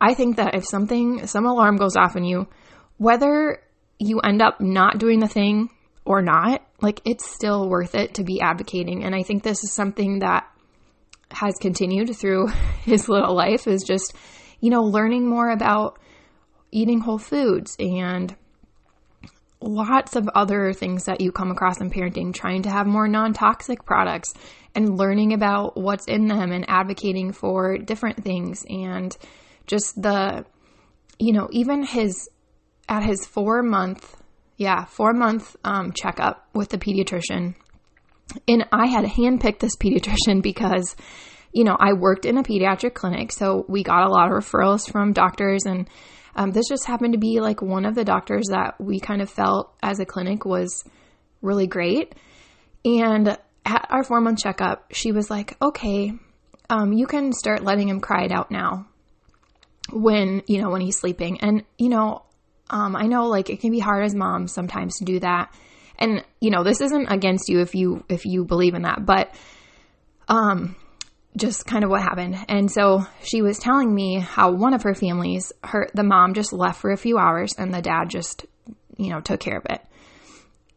I 0.00 0.14
think 0.14 0.36
that 0.36 0.54
if 0.54 0.64
something 0.64 1.26
some 1.26 1.46
alarm 1.46 1.76
goes 1.76 1.96
off 1.96 2.16
in 2.16 2.24
you, 2.24 2.48
whether 2.96 3.62
you 3.98 4.20
end 4.20 4.40
up 4.40 4.60
not 4.60 4.98
doing 4.98 5.20
the 5.20 5.28
thing 5.28 5.68
or 6.04 6.22
not, 6.22 6.62
like 6.80 7.02
it's 7.04 7.30
still 7.30 7.68
worth 7.68 7.94
it 7.94 8.14
to 8.14 8.24
be 8.24 8.40
advocating. 8.40 9.04
And 9.04 9.14
I 9.14 9.22
think 9.22 9.42
this 9.42 9.62
is 9.62 9.72
something 9.72 10.20
that 10.20 10.50
has 11.30 11.54
continued 11.60 12.16
through 12.16 12.48
his 12.82 13.08
little 13.08 13.34
life 13.34 13.66
is 13.66 13.84
just, 13.86 14.14
you 14.60 14.70
know, 14.70 14.82
learning 14.82 15.28
more 15.28 15.50
about 15.50 15.98
eating 16.72 17.00
whole 17.00 17.18
foods 17.18 17.76
and 17.78 18.34
lots 19.60 20.16
of 20.16 20.28
other 20.34 20.72
things 20.72 21.04
that 21.04 21.20
you 21.20 21.30
come 21.30 21.50
across 21.50 21.80
in 21.80 21.90
parenting, 21.90 22.32
trying 22.32 22.62
to 22.62 22.70
have 22.70 22.86
more 22.86 23.06
non 23.06 23.32
toxic 23.32 23.84
products 23.84 24.32
and 24.74 24.96
learning 24.96 25.32
about 25.32 25.76
what's 25.76 26.06
in 26.06 26.26
them 26.26 26.52
and 26.52 26.64
advocating 26.68 27.32
for 27.32 27.76
different 27.76 28.24
things. 28.24 28.64
And 28.68 29.14
just 29.66 30.00
the, 30.00 30.44
you 31.18 31.32
know, 31.32 31.48
even 31.52 31.82
his, 31.84 32.28
at 32.88 33.02
his 33.02 33.26
four 33.26 33.62
month, 33.62 34.16
yeah, 34.56 34.84
four 34.84 35.12
month 35.12 35.56
um, 35.64 35.92
checkup 35.92 36.48
with 36.54 36.68
the 36.70 36.78
pediatrician. 36.78 37.54
And 38.46 38.66
I 38.72 38.86
had 38.86 39.04
handpicked 39.04 39.60
this 39.60 39.76
pediatrician 39.76 40.42
because, 40.42 40.96
you 41.52 41.64
know, 41.64 41.76
I 41.78 41.92
worked 41.92 42.24
in 42.24 42.38
a 42.38 42.42
pediatric 42.42 42.94
clinic. 42.94 43.32
So 43.32 43.64
we 43.68 43.82
got 43.82 44.06
a 44.06 44.10
lot 44.10 44.30
of 44.30 44.32
referrals 44.32 44.90
from 44.90 45.12
doctors 45.12 45.64
and, 45.64 45.88
um, 46.36 46.52
this 46.52 46.68
just 46.68 46.86
happened 46.86 47.14
to 47.14 47.18
be 47.18 47.40
like 47.40 47.60
one 47.60 47.84
of 47.84 47.94
the 47.94 48.04
doctors 48.04 48.46
that 48.50 48.80
we 48.80 49.00
kind 49.00 49.20
of 49.20 49.28
felt 49.28 49.74
as 49.82 49.98
a 49.98 50.06
clinic 50.06 50.44
was 50.44 50.84
really 51.42 51.66
great. 51.66 52.14
And 52.84 53.36
at 53.64 53.86
our 53.90 54.04
four 54.04 54.20
month 54.20 54.38
checkup, 54.38 54.92
she 54.92 55.12
was 55.12 55.28
like, 55.28 55.56
okay, 55.60 56.12
um, 56.68 56.92
you 56.92 57.06
can 57.06 57.32
start 57.32 57.64
letting 57.64 57.88
him 57.88 58.00
cry 58.00 58.24
it 58.24 58.32
out 58.32 58.50
now 58.50 58.86
when, 59.92 60.42
you 60.46 60.60
know, 60.60 60.70
when 60.70 60.80
he's 60.80 60.98
sleeping. 60.98 61.40
And, 61.40 61.64
you 61.78 61.88
know, 61.88 62.22
um, 62.68 62.96
I 62.96 63.06
know 63.06 63.28
like 63.28 63.50
it 63.50 63.60
can 63.60 63.70
be 63.70 63.78
hard 63.78 64.04
as 64.04 64.14
moms 64.14 64.52
sometimes 64.52 64.96
to 64.98 65.04
do 65.04 65.20
that. 65.20 65.54
And, 65.98 66.24
you 66.40 66.50
know, 66.50 66.64
this 66.64 66.80
isn't 66.80 67.08
against 67.08 67.48
you 67.48 67.60
if 67.60 67.74
you, 67.74 68.04
if 68.08 68.24
you 68.24 68.44
believe 68.44 68.74
in 68.74 68.82
that, 68.82 69.04
but, 69.04 69.34
um, 70.28 70.76
just 71.36 71.66
kind 71.66 71.84
of 71.84 71.90
what 71.90 72.02
happened. 72.02 72.36
And 72.48 72.70
so 72.70 73.06
she 73.22 73.42
was 73.42 73.58
telling 73.58 73.94
me 73.94 74.18
how 74.18 74.50
one 74.52 74.74
of 74.74 74.82
her 74.82 74.94
families, 74.94 75.52
her 75.62 75.88
the 75.94 76.02
mom 76.02 76.34
just 76.34 76.52
left 76.52 76.80
for 76.80 76.90
a 76.90 76.96
few 76.96 77.18
hours 77.18 77.54
and 77.56 77.72
the 77.72 77.82
dad 77.82 78.10
just, 78.10 78.46
you 78.96 79.10
know, 79.10 79.20
took 79.20 79.40
care 79.40 79.58
of 79.58 79.66
it. 79.70 79.80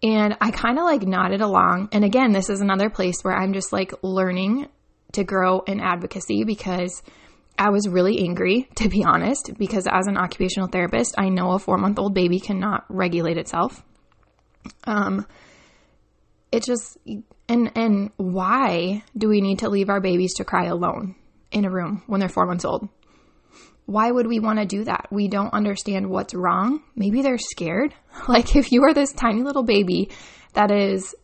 And 0.04 0.38
I 0.42 0.52
kind 0.52 0.78
of 0.78 0.84
like 0.84 1.04
nodded 1.04 1.42
along. 1.42 1.90
And 1.92 2.04
again, 2.04 2.34
this 2.34 2.50
is 2.50 2.62
another 2.62 2.90
place 2.90 3.24
where 3.24 3.36
I'm 3.36 3.54
just 3.54 3.72
like 3.72 3.94
learning 4.04 4.68
to 5.14 5.24
grow 5.24 5.62
in 5.62 5.80
advocacy 5.80 6.44
because 6.44 7.02
I 7.58 7.70
was 7.70 7.88
really 7.88 8.20
angry, 8.20 8.68
to 8.76 8.90
be 8.90 9.04
honest, 9.04 9.52
because 9.58 9.88
as 9.88 10.08
an 10.08 10.18
occupational 10.18 10.68
therapist, 10.68 11.16
I 11.18 11.30
know 11.30 11.52
a 11.52 11.60
four 11.60 11.78
month 11.78 12.00
old 12.00 12.14
baby 12.14 12.40
cannot 12.40 12.86
regulate 12.90 13.38
itself. 13.38 13.84
Um, 14.86 15.26
it 16.52 16.64
just 16.64 16.98
and 17.50 17.72
and 17.76 18.12
why 18.18 19.04
do 19.18 19.28
we 19.28 19.42
need 19.42 19.60
to 19.60 19.70
leave 19.70 19.90
our 19.90 20.00
babies 20.00 20.36
to 20.36 20.46
cry 20.46 20.66
alone 20.66 21.16
in 21.52 21.66
a 21.66 21.70
room 21.70 22.04
when 22.08 22.20
they're 22.20 22.30
4 22.30 22.46
months 22.46 22.66
old? 22.66 22.88
Why 23.86 24.10
would 24.10 24.28
we 24.28 24.40
want 24.40 24.60
to 24.60 24.66
do 24.66 24.86
that? 24.86 25.08
We 25.12 25.28
don't 25.28 25.54
understand 25.54 26.10
what's 26.10 26.34
wrong. 26.34 26.82
Maybe 26.96 27.22
they're 27.22 27.38
scared. 27.38 27.94
Like 28.28 28.56
if 28.56 28.72
you 28.72 28.84
are 28.84 28.94
this 28.94 29.12
tiny 29.12 29.42
little 29.42 29.64
baby 29.64 30.12
that 30.54 30.72
is 30.72 31.16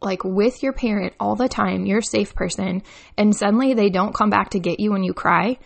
like 0.00 0.24
with 0.24 0.62
your 0.62 0.72
parent 0.72 1.14
all 1.18 1.36
the 1.36 1.48
time, 1.48 1.86
you're 1.86 1.98
a 1.98 2.02
safe 2.02 2.34
person, 2.34 2.82
and 3.16 3.34
suddenly 3.34 3.74
they 3.74 3.90
don't 3.90 4.14
come 4.14 4.30
back 4.30 4.50
to 4.50 4.60
get 4.60 4.80
you 4.80 4.92
when 4.92 5.02
you 5.02 5.12
cry, 5.12 5.58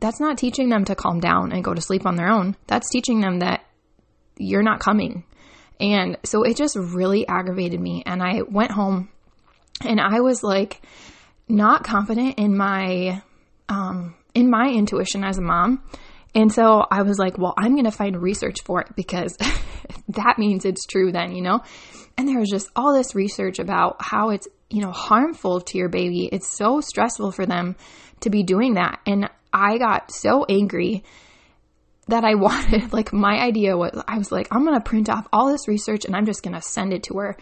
that's 0.00 0.20
not 0.20 0.38
teaching 0.38 0.68
them 0.68 0.84
to 0.86 0.94
calm 0.94 1.20
down 1.20 1.52
and 1.52 1.64
go 1.64 1.74
to 1.74 1.80
sleep 1.80 2.06
on 2.06 2.16
their 2.16 2.28
own. 2.28 2.56
That's 2.66 2.90
teaching 2.90 3.20
them 3.20 3.40
that 3.40 3.64
you're 4.36 4.62
not 4.62 4.80
coming. 4.80 5.24
And 5.80 6.18
so 6.24 6.42
it 6.42 6.56
just 6.56 6.76
really 6.76 7.26
aggravated 7.26 7.80
me. 7.80 8.02
And 8.04 8.22
I 8.22 8.42
went 8.42 8.70
home 8.70 9.08
and 9.82 10.00
I 10.00 10.20
was 10.20 10.42
like 10.42 10.82
not 11.48 11.84
confident 11.84 12.38
in 12.38 12.56
my 12.56 13.22
um 13.68 14.14
in 14.34 14.50
my 14.50 14.70
intuition 14.70 15.24
as 15.24 15.38
a 15.38 15.42
mom. 15.42 15.82
And 16.34 16.52
so 16.52 16.84
I 16.90 17.02
was 17.02 17.18
like, 17.18 17.38
well, 17.38 17.54
I'm 17.56 17.72
going 17.72 17.84
to 17.84 17.90
find 17.90 18.20
research 18.20 18.62
for 18.64 18.80
it 18.82 18.94
because 18.94 19.36
that 20.08 20.38
means 20.38 20.64
it's 20.64 20.86
true 20.86 21.12
then, 21.12 21.34
you 21.34 21.42
know? 21.42 21.62
And 22.18 22.28
there 22.28 22.38
was 22.38 22.50
just 22.50 22.68
all 22.76 22.94
this 22.94 23.14
research 23.14 23.58
about 23.58 23.96
how 24.00 24.30
it's, 24.30 24.48
you 24.70 24.82
know, 24.82 24.92
harmful 24.92 25.60
to 25.60 25.78
your 25.78 25.88
baby. 25.88 26.28
It's 26.30 26.48
so 26.48 26.80
stressful 26.80 27.32
for 27.32 27.46
them 27.46 27.76
to 28.20 28.30
be 28.30 28.42
doing 28.42 28.74
that. 28.74 29.00
And 29.06 29.30
I 29.52 29.78
got 29.78 30.10
so 30.10 30.44
angry 30.44 31.04
that 32.08 32.24
I 32.24 32.34
wanted, 32.36 32.92
like, 32.92 33.12
my 33.12 33.38
idea 33.38 33.76
was, 33.76 34.02
I 34.06 34.18
was 34.18 34.30
like, 34.32 34.48
I'm 34.50 34.64
going 34.64 34.78
to 34.78 34.84
print 34.84 35.08
off 35.08 35.26
all 35.32 35.50
this 35.50 35.68
research 35.68 36.04
and 36.04 36.14
I'm 36.14 36.26
just 36.26 36.42
going 36.42 36.54
to 36.54 36.62
send 36.62 36.92
it 36.92 37.04
to 37.04 37.18
her. 37.18 37.36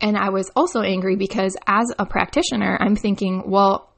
And 0.00 0.16
I 0.16 0.30
was 0.30 0.50
also 0.54 0.82
angry 0.82 1.16
because 1.16 1.56
as 1.66 1.92
a 1.98 2.04
practitioner, 2.04 2.76
I'm 2.80 2.96
thinking, 2.96 3.44
well, 3.46 3.90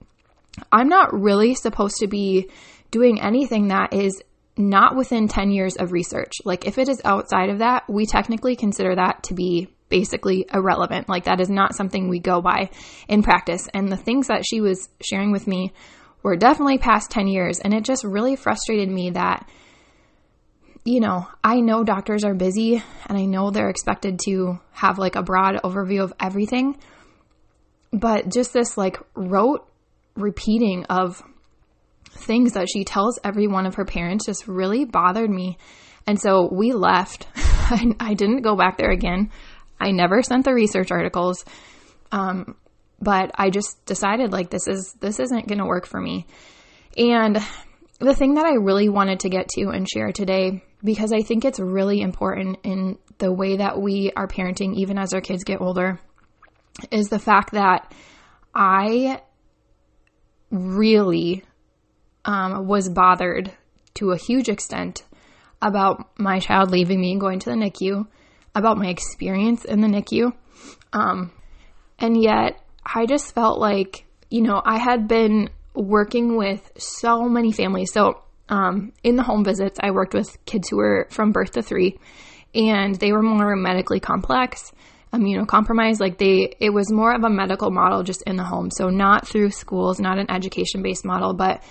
I'm 0.71 0.89
not 0.89 1.13
really 1.13 1.55
supposed 1.55 1.97
to 1.97 2.07
be 2.07 2.51
doing 2.97 3.21
anything 3.21 3.69
that 3.69 3.93
is 3.93 4.23
not 4.57 4.97
within 4.97 5.29
10 5.29 5.51
years 5.51 5.77
of 5.77 5.93
research. 5.93 6.33
Like, 6.47 6.67
if 6.67 6.79
it 6.79 6.89
is 6.89 7.03
outside 7.05 7.51
of 7.51 7.59
that, 7.59 7.85
we 7.91 8.07
technically 8.07 8.57
consider 8.57 8.95
that 8.95 9.25
to 9.25 9.35
be 9.35 9.69
basically 9.91 10.47
irrelevant. 10.53 11.07
Like, 11.07 11.25
that 11.25 11.41
is 11.41 11.51
not 11.51 11.75
something 11.75 12.09
we 12.09 12.21
go 12.21 12.41
by 12.41 12.71
in 13.07 13.23
practice. 13.23 13.69
And 13.75 13.93
the 13.93 13.99
things 13.99 14.29
that 14.29 14.45
she 14.49 14.63
was 14.63 14.89
sharing 15.03 15.31
with 15.31 15.47
me 15.47 15.73
we're 16.23 16.35
definitely 16.35 16.79
past 16.79 17.09
10 17.13 17.29
years. 17.29 17.61
And 17.61 17.73
it 17.73 17.85
just 17.85 18.03
really 18.03 18.35
frustrated 18.35 18.89
me 18.89 19.11
that, 19.11 19.49
you 20.85 20.99
know, 20.99 21.29
I 21.45 21.61
know 21.61 21.85
doctors 21.85 22.25
are 22.25 22.35
busy 22.35 22.83
and 23.07 23.17
I 23.17 23.27
know 23.27 23.51
they're 23.51 23.71
expected 23.71 24.19
to 24.25 24.59
have 24.73 24.99
like 24.99 25.15
a 25.15 25.23
broad 25.23 25.61
overview 25.63 26.03
of 26.03 26.13
everything. 26.19 26.79
But 27.93 28.29
just 28.29 28.53
this 28.53 28.77
like 28.77 28.99
rote 29.15 29.71
repeating 30.17 30.87
of 30.87 31.23
things 32.17 32.53
that 32.53 32.69
she 32.69 32.85
tells 32.85 33.19
every 33.23 33.47
one 33.47 33.67
of 33.67 33.77
her 33.77 33.85
parents 33.85 34.27
just 34.27 34.47
really 34.47 34.85
bothered 34.85 35.31
me. 35.31 35.59
And 36.07 36.21
so 36.21 36.49
we 36.51 36.73
left. 36.73 37.27
I, 37.37 38.15
didn't 38.15 38.43
go 38.43 38.57
back 38.57 38.79
there 38.79 38.91
again. 38.91 39.31
I 39.81 39.91
never 39.91 40.23
sent 40.23 40.45
the 40.45 40.55
research 40.55 40.91
articles. 40.91 41.45
Um, 42.13 42.57
but 43.01 43.33
I 43.35 43.51
just 43.51 43.85
decided 43.85 44.33
like 44.33 44.51
this 44.51 44.69
is 44.69 44.95
this 45.01 45.21
isn't 45.21 45.49
going 45.49 45.59
to 45.59 45.67
work 45.67 45.87
for 45.87 46.01
me. 46.01 46.27
And 46.97 47.39
the 47.99 48.15
thing 48.15 48.35
that 48.35 48.47
I 48.47 48.55
really 48.55 48.89
wanted 48.89 49.21
to 49.21 49.29
get 49.29 49.49
to 49.51 49.69
and 49.69 49.89
share 49.89 50.13
today 50.13 50.63
because 50.85 51.13
I 51.13 51.23
think 51.23 51.45
it's 51.45 51.59
really 51.59 52.01
important 52.01 52.59
in 52.63 52.99
the 53.19 53.33
way 53.33 53.57
that 53.57 53.81
we 53.81 54.13
are 54.15 54.29
parenting 54.29 54.75
even 54.77 54.99
as 54.99 55.15
our 55.15 55.21
kids 55.21 55.45
get 55.45 55.61
older 55.61 55.99
is 56.91 57.09
the 57.09 57.19
fact 57.19 57.53
that 57.53 57.93
I 58.55 59.21
really 60.51 61.45
um, 62.27 62.67
was 62.67 62.89
bothered 62.89 63.53
to 63.95 64.11
a 64.11 64.19
huge 64.19 64.49
extent 64.49 65.05
about 65.63 66.07
my 66.19 66.39
child 66.39 66.71
leaving 66.71 67.01
me 67.01 67.13
and 67.13 67.21
going 67.21 67.39
to 67.39 67.51
the 67.51 67.57
NICU, 67.57 68.07
about 68.55 68.77
my 68.77 68.89
experience 68.89 69.65
in 69.65 69.81
the 69.81 69.89
NICU. 69.89 70.33
Um, 70.93 71.33
and 71.99 72.21
yet, 72.21 72.61
I 72.85 73.07
just 73.07 73.35
felt 73.35 73.59
like, 73.59 74.05
you 74.29 74.43
know, 74.43 74.61
I 74.65 74.79
had 74.79 75.09
been 75.09 75.49
working 75.75 76.37
with 76.37 76.71
so 76.77 77.29
many 77.29 77.53
families. 77.53 77.93
So, 77.93 78.23
um, 78.49 78.93
in 79.03 79.17
the 79.17 79.23
home 79.23 79.45
visits, 79.45 79.79
I 79.83 79.91
worked 79.93 80.15
with 80.15 80.45
kids 80.45 80.69
who 80.69 80.77
were 80.77 81.09
from 81.11 81.33
birth 81.33 81.53
to 81.53 81.63
three, 81.63 81.99
and 82.55 82.95
they 82.95 83.13
were 83.13 83.23
more 83.23 83.57
medically 83.57 83.99
complex, 83.99 84.73
immunocompromised. 85.13 86.01
Like 86.01 86.19
they, 86.19 86.55
it 86.61 86.71
was 86.71 86.93
more 86.93 87.15
of 87.15 87.25
a 87.25 87.31
medical 87.31 87.71
model 87.71 88.03
just 88.03 88.23
in 88.23 88.37
the 88.37 88.45
home. 88.45 88.71
So, 88.71 88.89
not 88.89 89.27
through 89.27 89.51
schools, 89.51 90.01
not 90.01 90.19
an 90.19 90.31
education 90.31 90.83
based 90.83 91.05
model, 91.05 91.35
but 91.35 91.63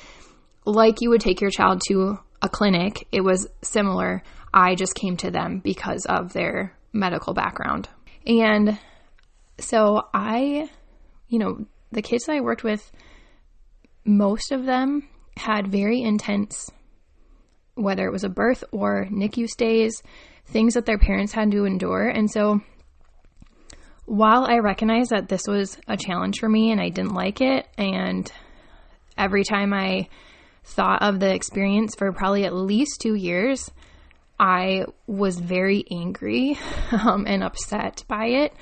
like 0.66 1.02
you 1.02 1.10
would 1.12 1.22
take 1.22 1.42
your 1.42 1.52
child 1.52 1.82
to 1.88 2.20
a 2.42 2.50
clinic, 2.50 3.08
it 3.12 3.22
was 3.22 3.48
similar. 3.62 4.24
I 4.54 4.76
just 4.76 4.96
came 4.96 5.18
to 5.18 5.32
them 5.32 5.60
because 5.60 6.06
of 6.06 6.34
their 6.34 6.76
medical 6.94 7.34
background. 7.34 7.90
And 8.26 8.80
so 9.60 10.04
I, 10.14 10.70
you 11.28 11.40
know, 11.40 11.66
the 11.92 12.02
kids 12.02 12.26
that 12.26 12.34
I 12.34 12.42
worked 12.42 12.64
with, 12.64 12.92
most 14.06 14.52
of 14.52 14.66
them 14.66 15.08
had 15.38 15.72
very 15.72 16.02
intense, 16.02 16.72
whether 17.76 18.06
it 18.06 18.12
was 18.12 18.24
a 18.24 18.30
birth 18.30 18.64
or 18.72 19.08
NICU 19.12 19.48
stays, 19.48 20.02
things 20.48 20.76
that 20.76 20.86
their 20.86 20.98
parents 20.98 21.34
had 21.34 21.52
to 21.52 21.66
endure. 21.66 22.08
And 22.08 22.30
so 22.30 22.62
while 24.06 24.46
I 24.46 24.60
recognized 24.60 25.10
that 25.10 25.28
this 25.28 25.48
was 25.48 25.78
a 25.88 25.98
challenge 25.98 26.40
for 26.40 26.48
me 26.48 26.72
and 26.72 26.80
I 26.80 26.90
didn't 26.90 27.16
like 27.16 27.42
it, 27.42 27.68
and 27.78 28.32
every 29.18 29.44
time 29.44 29.74
I 29.74 30.08
thought 30.66 31.02
of 31.02 31.20
the 31.20 31.34
experience 31.34 31.96
for 31.96 32.12
probably 32.12 32.46
at 32.46 32.54
least 32.54 33.00
two 33.02 33.16
years, 33.16 33.72
I 34.40 34.86
was 35.08 35.40
very 35.40 35.86
angry 35.90 36.58
um, 36.92 37.26
and 37.28 37.44
upset 37.44 38.04
by 38.08 38.26
it. 38.26 38.54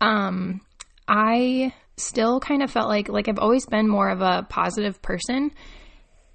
Um, 0.00 0.60
I 1.06 1.72
still 1.96 2.40
kind 2.40 2.62
of 2.62 2.70
felt 2.70 2.88
like 2.88 3.08
like 3.08 3.28
I've 3.28 3.38
always 3.38 3.66
been 3.66 3.88
more 3.88 4.10
of 4.10 4.20
a 4.20 4.46
positive 4.48 5.00
person, 5.00 5.52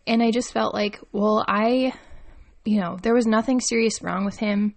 and 0.05 0.23
I 0.23 0.31
just 0.31 0.53
felt 0.53 0.73
like, 0.73 0.99
well, 1.11 1.43
I, 1.47 1.93
you 2.63 2.79
know, 2.79 2.97
there 3.01 3.13
was 3.13 3.27
nothing 3.27 3.59
serious 3.59 4.01
wrong 4.01 4.25
with 4.25 4.37
him. 4.37 4.75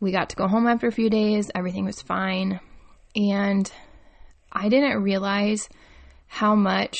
We 0.00 0.12
got 0.12 0.30
to 0.30 0.36
go 0.36 0.48
home 0.48 0.66
after 0.66 0.86
a 0.86 0.92
few 0.92 1.10
days. 1.10 1.50
Everything 1.54 1.84
was 1.84 2.00
fine, 2.00 2.58
and 3.14 3.70
I 4.50 4.68
didn't 4.68 5.02
realize 5.02 5.68
how 6.26 6.54
much 6.54 6.96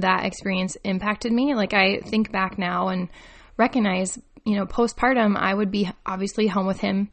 that 0.00 0.24
experience 0.24 0.76
impacted 0.84 1.32
me. 1.32 1.54
Like 1.54 1.72
I 1.72 1.98
think 1.98 2.32
back 2.32 2.58
now 2.58 2.88
and 2.88 3.08
recognize, 3.56 4.18
you 4.44 4.56
know, 4.56 4.66
postpartum, 4.66 5.36
I 5.36 5.54
would 5.54 5.70
be 5.70 5.90
obviously 6.04 6.46
home 6.46 6.66
with 6.66 6.80
him. 6.80 7.10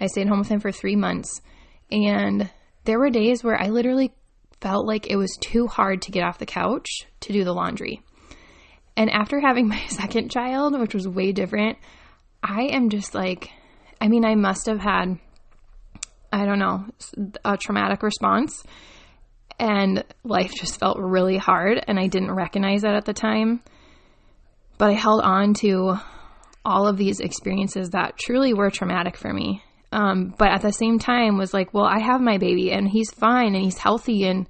I 0.00 0.06
stayed 0.06 0.28
home 0.28 0.38
with 0.38 0.48
him 0.48 0.60
for 0.60 0.72
three 0.72 0.96
months. 0.96 1.40
And 1.90 2.50
there 2.84 2.98
were 2.98 3.10
days 3.10 3.42
where 3.42 3.60
I 3.60 3.68
literally 3.68 4.12
felt 4.60 4.86
like 4.86 5.08
it 5.08 5.16
was 5.16 5.36
too 5.40 5.66
hard 5.66 6.02
to 6.02 6.10
get 6.10 6.24
off 6.24 6.38
the 6.38 6.46
couch 6.46 7.06
to 7.20 7.32
do 7.32 7.44
the 7.44 7.52
laundry. 7.52 8.02
And 8.96 9.10
after 9.10 9.40
having 9.44 9.68
my 9.68 9.84
second 9.88 10.30
child, 10.30 10.78
which 10.78 10.94
was 10.94 11.08
way 11.08 11.32
different, 11.32 11.78
I 12.42 12.68
am 12.72 12.90
just 12.90 13.14
like, 13.14 13.50
I 14.00 14.08
mean, 14.08 14.24
I 14.24 14.34
must 14.34 14.66
have 14.66 14.80
had, 14.80 15.18
I 16.32 16.44
don't 16.44 16.58
know, 16.58 16.84
a 17.44 17.56
traumatic 17.56 18.02
response 18.02 18.62
and 19.58 20.04
life 20.24 20.52
just 20.54 20.78
felt 20.78 20.98
really 20.98 21.36
hard 21.36 21.82
and 21.86 21.98
I 21.98 22.06
didn't 22.06 22.34
recognize 22.34 22.82
that 22.82 22.94
at 22.94 23.04
the 23.04 23.12
time. 23.12 23.60
But 24.78 24.90
I 24.90 24.94
held 24.94 25.22
on 25.22 25.54
to 25.54 25.96
all 26.64 26.86
of 26.86 26.96
these 26.96 27.20
experiences 27.20 27.90
that 27.90 28.16
truly 28.18 28.54
were 28.54 28.70
traumatic 28.70 29.16
for 29.16 29.32
me. 29.32 29.62
Um, 29.90 30.34
but 30.36 30.48
at 30.48 30.62
the 30.62 30.72
same 30.72 30.98
time 30.98 31.38
was 31.38 31.54
like, 31.54 31.72
well, 31.72 31.86
I 31.86 31.98
have 31.98 32.20
my 32.20 32.38
baby 32.38 32.70
and 32.70 32.88
he's 32.88 33.10
fine 33.10 33.54
and 33.54 33.64
he's 33.64 33.78
healthy 33.78 34.24
and 34.24 34.46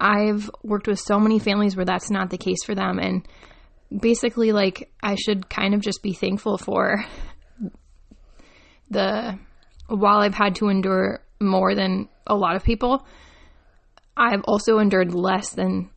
I've 0.00 0.50
worked 0.62 0.88
with 0.88 0.98
so 0.98 1.18
many 1.18 1.38
families 1.38 1.76
where 1.76 1.84
that's 1.84 2.10
not 2.10 2.30
the 2.30 2.38
case 2.38 2.64
for 2.64 2.74
them 2.74 2.98
and 2.98 3.26
basically 4.00 4.52
like 4.52 4.90
I 5.02 5.14
should 5.14 5.48
kind 5.48 5.74
of 5.74 5.80
just 5.80 6.02
be 6.02 6.12
thankful 6.12 6.58
for 6.58 7.04
the 8.90 9.38
while 9.88 10.18
I've 10.18 10.34
had 10.34 10.56
to 10.56 10.68
endure 10.68 11.22
more 11.40 11.74
than 11.74 12.08
a 12.26 12.34
lot 12.34 12.56
of 12.56 12.64
people, 12.64 13.06
I've 14.16 14.42
also 14.44 14.78
endured 14.78 15.14
less 15.14 15.50
than 15.50 15.90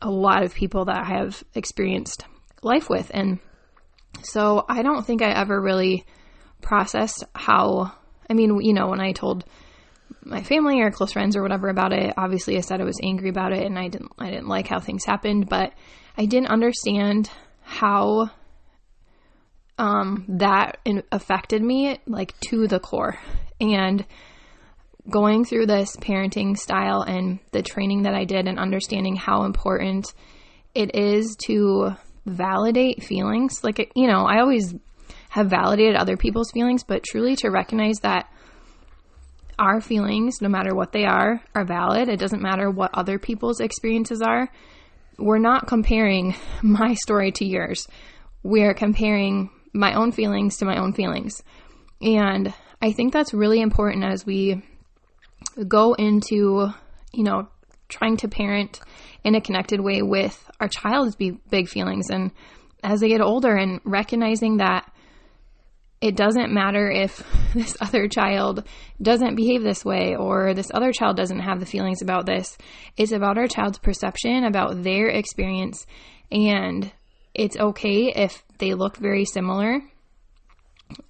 a 0.00 0.10
lot 0.10 0.42
of 0.42 0.54
people 0.54 0.86
that 0.86 1.04
I 1.04 1.18
have 1.18 1.42
experienced 1.54 2.24
life 2.62 2.90
with. 2.90 3.10
And 3.14 3.38
so 4.22 4.64
I 4.68 4.82
don't 4.82 5.06
think 5.06 5.22
I 5.22 5.30
ever 5.30 5.60
really 5.60 6.04
processed 6.60 7.24
how, 7.34 7.92
I 8.28 8.34
mean, 8.34 8.60
you 8.60 8.72
know, 8.72 8.88
when 8.88 9.00
I 9.00 9.12
told 9.12 9.44
my 10.22 10.42
family 10.42 10.80
or 10.80 10.90
close 10.90 11.12
friends 11.12 11.36
or 11.36 11.42
whatever 11.42 11.68
about 11.68 11.92
it, 11.92 12.14
obviously 12.16 12.56
I 12.56 12.60
said 12.60 12.80
I 12.80 12.84
was 12.84 13.00
angry 13.02 13.28
about 13.28 13.52
it 13.52 13.64
and 13.64 13.78
I 13.78 13.88
didn't, 13.88 14.12
I 14.18 14.30
didn't 14.30 14.48
like 14.48 14.66
how 14.66 14.80
things 14.80 15.04
happened, 15.04 15.48
but 15.48 15.72
I 16.16 16.26
didn't 16.26 16.48
understand 16.48 17.30
how 17.62 18.30
um, 19.78 20.24
that 20.28 20.78
affected 21.10 21.62
me 21.62 21.98
like 22.06 22.38
to 22.48 22.66
the 22.66 22.80
core. 22.80 23.18
And 23.60 24.04
going 25.08 25.44
through 25.44 25.66
this 25.66 25.96
parenting 25.96 26.56
style 26.56 27.02
and 27.02 27.38
the 27.52 27.62
training 27.62 28.02
that 28.02 28.14
I 28.14 28.24
did 28.24 28.48
and 28.48 28.58
understanding 28.58 29.16
how 29.16 29.44
important 29.44 30.12
it 30.74 30.94
is 30.94 31.36
to 31.46 31.94
validate 32.26 33.02
feelings. 33.02 33.62
Like, 33.62 33.92
you 33.94 34.06
know, 34.06 34.26
I 34.26 34.40
always 34.40 34.74
have 35.28 35.50
validated 35.50 35.96
other 35.96 36.16
people's 36.16 36.50
feelings, 36.52 36.84
but 36.84 37.02
truly 37.02 37.36
to 37.36 37.50
recognize 37.50 37.98
that 38.00 38.28
our 39.58 39.80
feelings, 39.80 40.40
no 40.40 40.48
matter 40.48 40.74
what 40.74 40.92
they 40.92 41.04
are, 41.04 41.40
are 41.54 41.64
valid. 41.64 42.08
It 42.08 42.18
doesn't 42.18 42.42
matter 42.42 42.70
what 42.70 42.90
other 42.94 43.18
people's 43.18 43.60
experiences 43.60 44.20
are. 44.20 44.48
We're 45.18 45.38
not 45.38 45.66
comparing 45.66 46.34
my 46.62 46.94
story 46.94 47.32
to 47.32 47.44
yours. 47.44 47.86
We're 48.42 48.74
comparing 48.74 49.50
my 49.72 49.94
own 49.94 50.12
feelings 50.12 50.58
to 50.58 50.64
my 50.64 50.78
own 50.78 50.92
feelings. 50.92 51.42
And 52.00 52.52
I 52.80 52.92
think 52.92 53.12
that's 53.12 53.34
really 53.34 53.60
important 53.60 54.04
as 54.04 54.26
we 54.26 54.62
go 55.68 55.94
into, 55.94 56.68
you 57.12 57.22
know, 57.22 57.48
trying 57.88 58.16
to 58.18 58.28
parent 58.28 58.80
in 59.22 59.34
a 59.34 59.40
connected 59.40 59.80
way 59.80 60.02
with 60.02 60.50
our 60.60 60.68
child's 60.68 61.16
big 61.16 61.68
feelings 61.68 62.10
and 62.10 62.32
as 62.82 63.00
they 63.00 63.08
get 63.08 63.20
older 63.20 63.56
and 63.56 63.80
recognizing 63.84 64.58
that 64.58 64.90
it 66.00 66.16
doesn't 66.16 66.52
matter 66.52 66.90
if 66.90 67.22
this 67.54 67.76
other 67.80 68.08
child 68.08 68.66
doesn't 69.00 69.36
behave 69.36 69.62
this 69.62 69.84
way 69.84 70.16
or 70.16 70.52
this 70.52 70.70
other 70.74 70.92
child 70.92 71.16
doesn't 71.16 71.40
have 71.40 71.60
the 71.60 71.66
feelings 71.66 72.02
about 72.02 72.26
this. 72.26 72.58
It's 72.96 73.12
about 73.12 73.38
our 73.38 73.46
child's 73.46 73.78
perception, 73.78 74.44
about 74.44 74.82
their 74.82 75.08
experience, 75.08 75.86
and 76.30 76.92
it's 77.32 77.56
okay 77.56 78.12
if 78.14 78.44
they 78.58 78.74
look 78.74 78.96
very 78.96 79.24
similar 79.24 79.80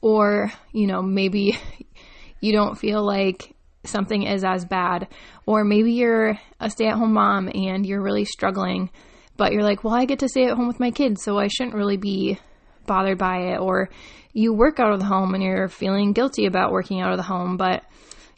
or, 0.00 0.52
you 0.72 0.86
know, 0.86 1.02
maybe 1.02 1.58
you 2.40 2.52
don't 2.52 2.78
feel 2.78 3.04
like 3.04 3.53
something 3.84 4.22
is 4.22 4.44
as 4.44 4.64
bad. 4.64 5.08
Or 5.46 5.64
maybe 5.64 5.92
you're 5.92 6.38
a 6.60 6.70
stay 6.70 6.86
at 6.86 6.96
home 6.96 7.12
mom 7.12 7.48
and 7.54 7.84
you're 7.86 8.02
really 8.02 8.24
struggling, 8.24 8.90
but 9.36 9.52
you're 9.52 9.62
like, 9.62 9.84
well, 9.84 9.94
I 9.94 10.04
get 10.04 10.20
to 10.20 10.28
stay 10.28 10.44
at 10.46 10.56
home 10.56 10.68
with 10.68 10.80
my 10.80 10.90
kids, 10.90 11.22
so 11.22 11.38
I 11.38 11.48
shouldn't 11.48 11.74
really 11.76 11.96
be 11.96 12.38
bothered 12.86 13.18
by 13.18 13.52
it. 13.52 13.58
Or 13.58 13.88
you 14.32 14.52
work 14.52 14.80
out 14.80 14.92
of 14.92 15.00
the 15.00 15.06
home 15.06 15.34
and 15.34 15.42
you're 15.42 15.68
feeling 15.68 16.12
guilty 16.12 16.46
about 16.46 16.72
working 16.72 17.00
out 17.00 17.12
of 17.12 17.16
the 17.16 17.22
home. 17.22 17.56
But, 17.56 17.84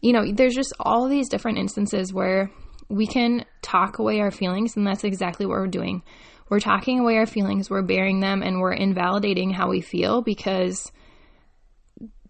you 0.01 0.13
know, 0.13 0.31
there's 0.33 0.55
just 0.55 0.73
all 0.79 1.09
these 1.09 1.29
different 1.29 1.59
instances 1.59 2.13
where 2.13 2.51
we 2.89 3.07
can 3.07 3.45
talk 3.63 3.99
away 3.99 4.21
our 4.21 4.31
feelings, 4.31 4.77
and 4.77 4.87
that's 4.87 5.05
exactly 5.05 5.47
what 5.47 5.59
we're 5.59 5.67
doing. 5.67 6.03
we're 6.49 6.61
talking 6.61 7.01
away 7.01 7.17
our 7.17 7.27
feelings, 7.27 7.69
we're 7.69 7.83
bearing 7.83 8.21
them, 8.21 8.43
and 8.43 8.61
we're 8.61 8.73
invalidating 8.73 9.51
how 9.51 9.69
we 9.69 9.81
feel 9.81 10.23
because 10.23 10.93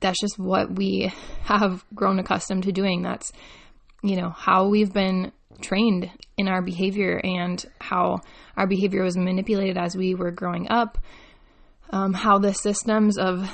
that's 0.01 0.21
just 0.21 0.39
what 0.39 0.75
we 0.75 1.13
have 1.43 1.85
grown 1.95 2.19
accustomed 2.19 2.65
to 2.65 2.73
doing. 2.73 3.03
That's, 3.03 3.33
you 4.03 4.17
know, 4.17 4.31
how 4.31 4.69
we've 4.69 4.93
been 4.93 5.33
trained 5.61 6.11
in 6.37 6.49
our 6.49 6.63
behavior 6.63 7.21
and 7.23 7.65
how 7.81 8.21
our 8.57 8.67
behavior 8.67 9.03
was 9.03 9.17
manipulated 9.17 9.77
as 9.79 9.97
we 9.97 10.15
were 10.15 10.31
growing 10.31 10.69
up, 10.71 10.99
um, 11.91 12.13
how 12.13 12.39
the 12.39 12.53
systems 12.53 13.19
of 13.19 13.51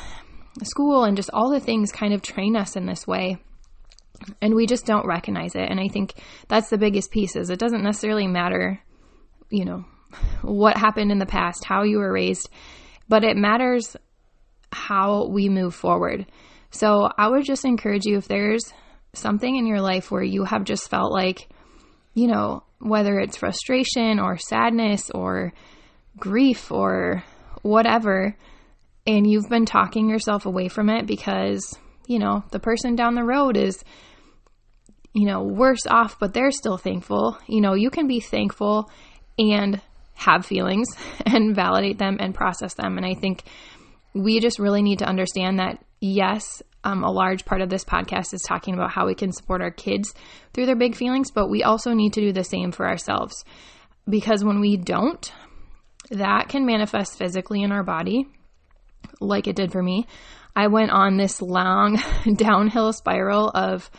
school 0.65 1.05
and 1.05 1.17
just 1.17 1.31
all 1.33 1.51
the 1.51 1.61
things 1.61 1.93
kind 1.93 2.13
of 2.13 2.23
train 2.23 2.57
us 2.57 2.77
in 2.77 2.87
this 2.87 3.07
way. 3.07 3.39
And 4.41 4.55
we 4.55 4.67
just 4.67 4.87
don't 4.87 5.07
recognize 5.07 5.55
it. 5.55 5.69
And 5.69 5.81
I 5.81 5.89
think 5.89 6.15
that's 6.49 6.71
the 6.71 6.79
biggest 6.79 7.11
piece 7.11 7.35
is 7.35 7.51
it 7.51 7.59
doesn't 7.59 7.83
necessarily 7.83 8.27
matter, 8.27 8.81
you 9.51 9.65
know, 9.65 9.85
what 10.43 10.77
happened 10.77 11.11
in 11.11 11.19
the 11.19 11.27
past, 11.27 11.65
how 11.65 11.83
you 11.83 11.99
were 11.99 12.13
raised, 12.13 12.49
but 13.09 13.25
it 13.25 13.37
matters 13.37 13.97
how 14.73 15.27
we 15.27 15.49
move 15.49 15.75
forward. 15.75 16.27
So 16.71 17.09
I 17.17 17.29
would 17.29 17.45
just 17.45 17.65
encourage 17.65 18.05
you 18.05 18.17
if 18.17 18.29
there's 18.29 18.73
something 19.15 19.57
in 19.57 19.67
your 19.67 19.81
life 19.81 20.11
where 20.11 20.23
you 20.23 20.45
have 20.45 20.65
just 20.65 20.89
felt 20.89 21.13
like, 21.13 21.49
you 22.15 22.27
know, 22.27 22.63
whether 22.79 23.19
it's 23.19 23.37
frustration 23.37 24.19
or 24.19 24.39
sadness 24.39 25.11
or 25.11 25.53
grief 26.17 26.73
or 26.73 27.23
whatever, 27.63 28.37
and 29.07 29.31
you've 29.31 29.49
been 29.49 29.67
talking 29.67 30.09
yourself 30.09 30.47
away 30.47 30.69
from 30.69 30.89
it 30.89 31.07
because, 31.07 31.79
you 32.07 32.19
know, 32.19 32.45
the 32.51 32.59
person 32.59 32.97
down 32.97 33.15
the 33.15 33.25
road 33.25 33.57
is, 33.57 33.83
you 35.13 35.27
know, 35.27 35.43
worse 35.43 35.87
off, 35.87 36.19
but 36.19 36.33
they're 36.33 36.51
still 36.51 36.79
thankful. 36.79 37.39
You 37.47 37.61
know, 37.61 37.75
you 37.75 37.91
can 37.91 38.07
be 38.07 38.21
thankful 38.21 38.91
and 39.39 39.81
have 40.15 40.47
feelings 40.47 40.89
and 41.27 41.55
validate 41.55 41.99
them 41.99 42.17
and 42.21 42.35
process 42.35 42.75
them. 42.75 42.97
And 42.97 43.05
I 43.05 43.15
think 43.15 43.43
we 44.15 44.41
just 44.41 44.59
really 44.59 44.83
need 44.83 44.99
to 45.01 45.09
understand 45.09 45.59
that, 45.59 45.83
yes, 46.01 46.63
um, 46.85 47.05
a 47.05 47.11
large 47.11 47.45
part 47.45 47.61
of 47.61 47.71
this 47.71 47.85
podcast 47.85 48.35
is 48.35 48.43
talking 48.43 48.75
about 48.75 48.91
how 48.91 49.07
we 49.07 49.15
can 49.15 49.33
support 49.33 49.63
our 49.63 49.71
kids 49.71 50.15
through 50.53 50.67
their 50.67 50.77
big 50.77 50.97
feelings, 50.97 51.31
but 51.31 51.49
we 51.49 51.63
also 51.63 51.93
need 51.93 52.13
to 52.15 52.21
do 52.21 52.33
the 52.33 52.45
same 52.45 52.73
for 52.73 52.87
ourselves. 52.87 53.45
Because 54.09 54.45
when 54.45 54.61
we 54.61 54.77
don't, 54.77 55.33
that 56.11 56.49
can 56.49 56.67
manifest 56.67 57.17
physically 57.17 57.63
in 57.63 57.73
our 57.73 57.85
body, 57.85 58.27
like 59.21 59.47
it 59.47 59.57
did 59.57 59.73
for 59.73 59.83
me. 59.83 60.07
I 60.55 60.67
went 60.67 60.91
on 60.91 61.17
this 61.17 61.41
long 61.41 62.03
downhill 62.37 62.93
spiral 62.93 63.49
of, 63.49 63.91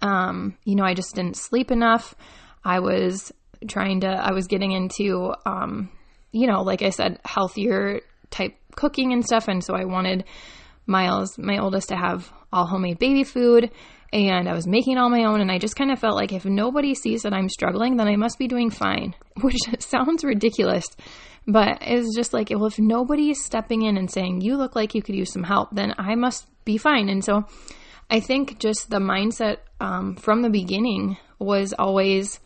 um, 0.00 0.56
you 0.64 0.74
know, 0.74 0.84
I 0.84 0.94
just 0.94 1.14
didn't 1.14 1.36
sleep 1.36 1.70
enough. 1.70 2.14
I 2.64 2.80
was 2.80 3.30
trying 3.68 4.00
to, 4.00 4.08
I 4.08 4.32
was 4.32 4.46
getting 4.46 4.72
into, 4.72 5.32
um, 5.46 5.90
you 6.32 6.46
know, 6.46 6.62
like 6.62 6.82
I 6.82 6.90
said, 6.90 7.20
healthier 7.24 8.00
type 8.30 8.56
cooking 8.76 9.12
and 9.12 9.24
stuff. 9.24 9.48
And 9.48 9.62
so 9.62 9.74
I 9.74 9.84
wanted 9.84 10.24
Myles, 10.86 11.38
my 11.38 11.58
oldest, 11.58 11.88
to 11.88 11.96
have 11.96 12.32
all 12.52 12.66
homemade 12.66 12.98
baby 12.98 13.24
food. 13.24 13.70
And 14.12 14.48
I 14.48 14.52
was 14.52 14.66
making 14.66 14.98
all 14.98 15.08
my 15.08 15.24
own. 15.24 15.40
And 15.40 15.50
I 15.50 15.58
just 15.58 15.76
kind 15.76 15.90
of 15.90 15.98
felt 15.98 16.16
like 16.16 16.32
if 16.32 16.44
nobody 16.44 16.94
sees 16.94 17.22
that 17.22 17.32
I'm 17.32 17.48
struggling, 17.48 17.96
then 17.96 18.08
I 18.08 18.16
must 18.16 18.38
be 18.38 18.48
doing 18.48 18.70
fine, 18.70 19.14
which 19.40 19.58
sounds 19.78 20.24
ridiculous. 20.24 20.86
But 21.46 21.78
it's 21.80 22.14
just 22.14 22.32
like, 22.32 22.50
well, 22.50 22.66
if 22.66 22.78
nobody 22.78 23.30
is 23.30 23.44
stepping 23.44 23.82
in 23.82 23.96
and 23.96 24.10
saying, 24.10 24.42
you 24.42 24.56
look 24.56 24.76
like 24.76 24.94
you 24.94 25.02
could 25.02 25.16
use 25.16 25.32
some 25.32 25.42
help, 25.42 25.70
then 25.72 25.94
I 25.98 26.14
must 26.14 26.46
be 26.64 26.78
fine. 26.78 27.08
And 27.08 27.24
so 27.24 27.44
I 28.10 28.20
think 28.20 28.58
just 28.58 28.90
the 28.90 28.98
mindset 28.98 29.58
um, 29.80 30.16
from 30.16 30.42
the 30.42 30.50
beginning 30.50 31.16
was 31.38 31.72
always, 31.72 32.38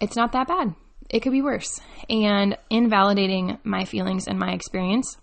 it's 0.00 0.16
not 0.16 0.32
that 0.32 0.48
bad. 0.48 0.74
It 1.10 1.20
could 1.20 1.32
be 1.32 1.42
worse. 1.42 1.80
And 2.08 2.56
invalidating 2.70 3.58
my 3.64 3.84
feelings 3.84 4.28
and 4.28 4.38
my 4.38 4.52
experience. 4.52 5.18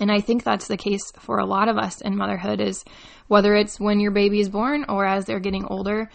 And 0.00 0.10
I 0.10 0.20
think 0.20 0.42
that's 0.42 0.68
the 0.68 0.76
case 0.76 1.12
for 1.18 1.38
a 1.38 1.46
lot 1.46 1.68
of 1.68 1.76
us 1.76 2.00
in 2.00 2.16
motherhood 2.16 2.60
is 2.60 2.84
whether 3.28 3.54
it's 3.54 3.78
when 3.78 4.00
your 4.00 4.10
baby 4.10 4.40
is 4.40 4.48
born 4.48 4.86
or 4.88 5.04
as 5.04 5.24
they're 5.24 5.40
getting 5.40 5.66
older, 5.66 6.10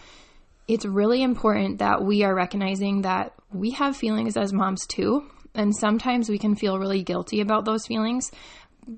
it's 0.66 0.84
really 0.84 1.22
important 1.22 1.78
that 1.78 2.02
we 2.02 2.22
are 2.22 2.34
recognizing 2.34 3.02
that 3.02 3.32
we 3.52 3.70
have 3.72 3.96
feelings 3.96 4.36
as 4.36 4.52
moms 4.52 4.86
too. 4.86 5.28
And 5.54 5.74
sometimes 5.74 6.28
we 6.28 6.38
can 6.38 6.54
feel 6.54 6.78
really 6.78 7.02
guilty 7.02 7.40
about 7.40 7.64
those 7.64 7.86
feelings, 7.86 8.30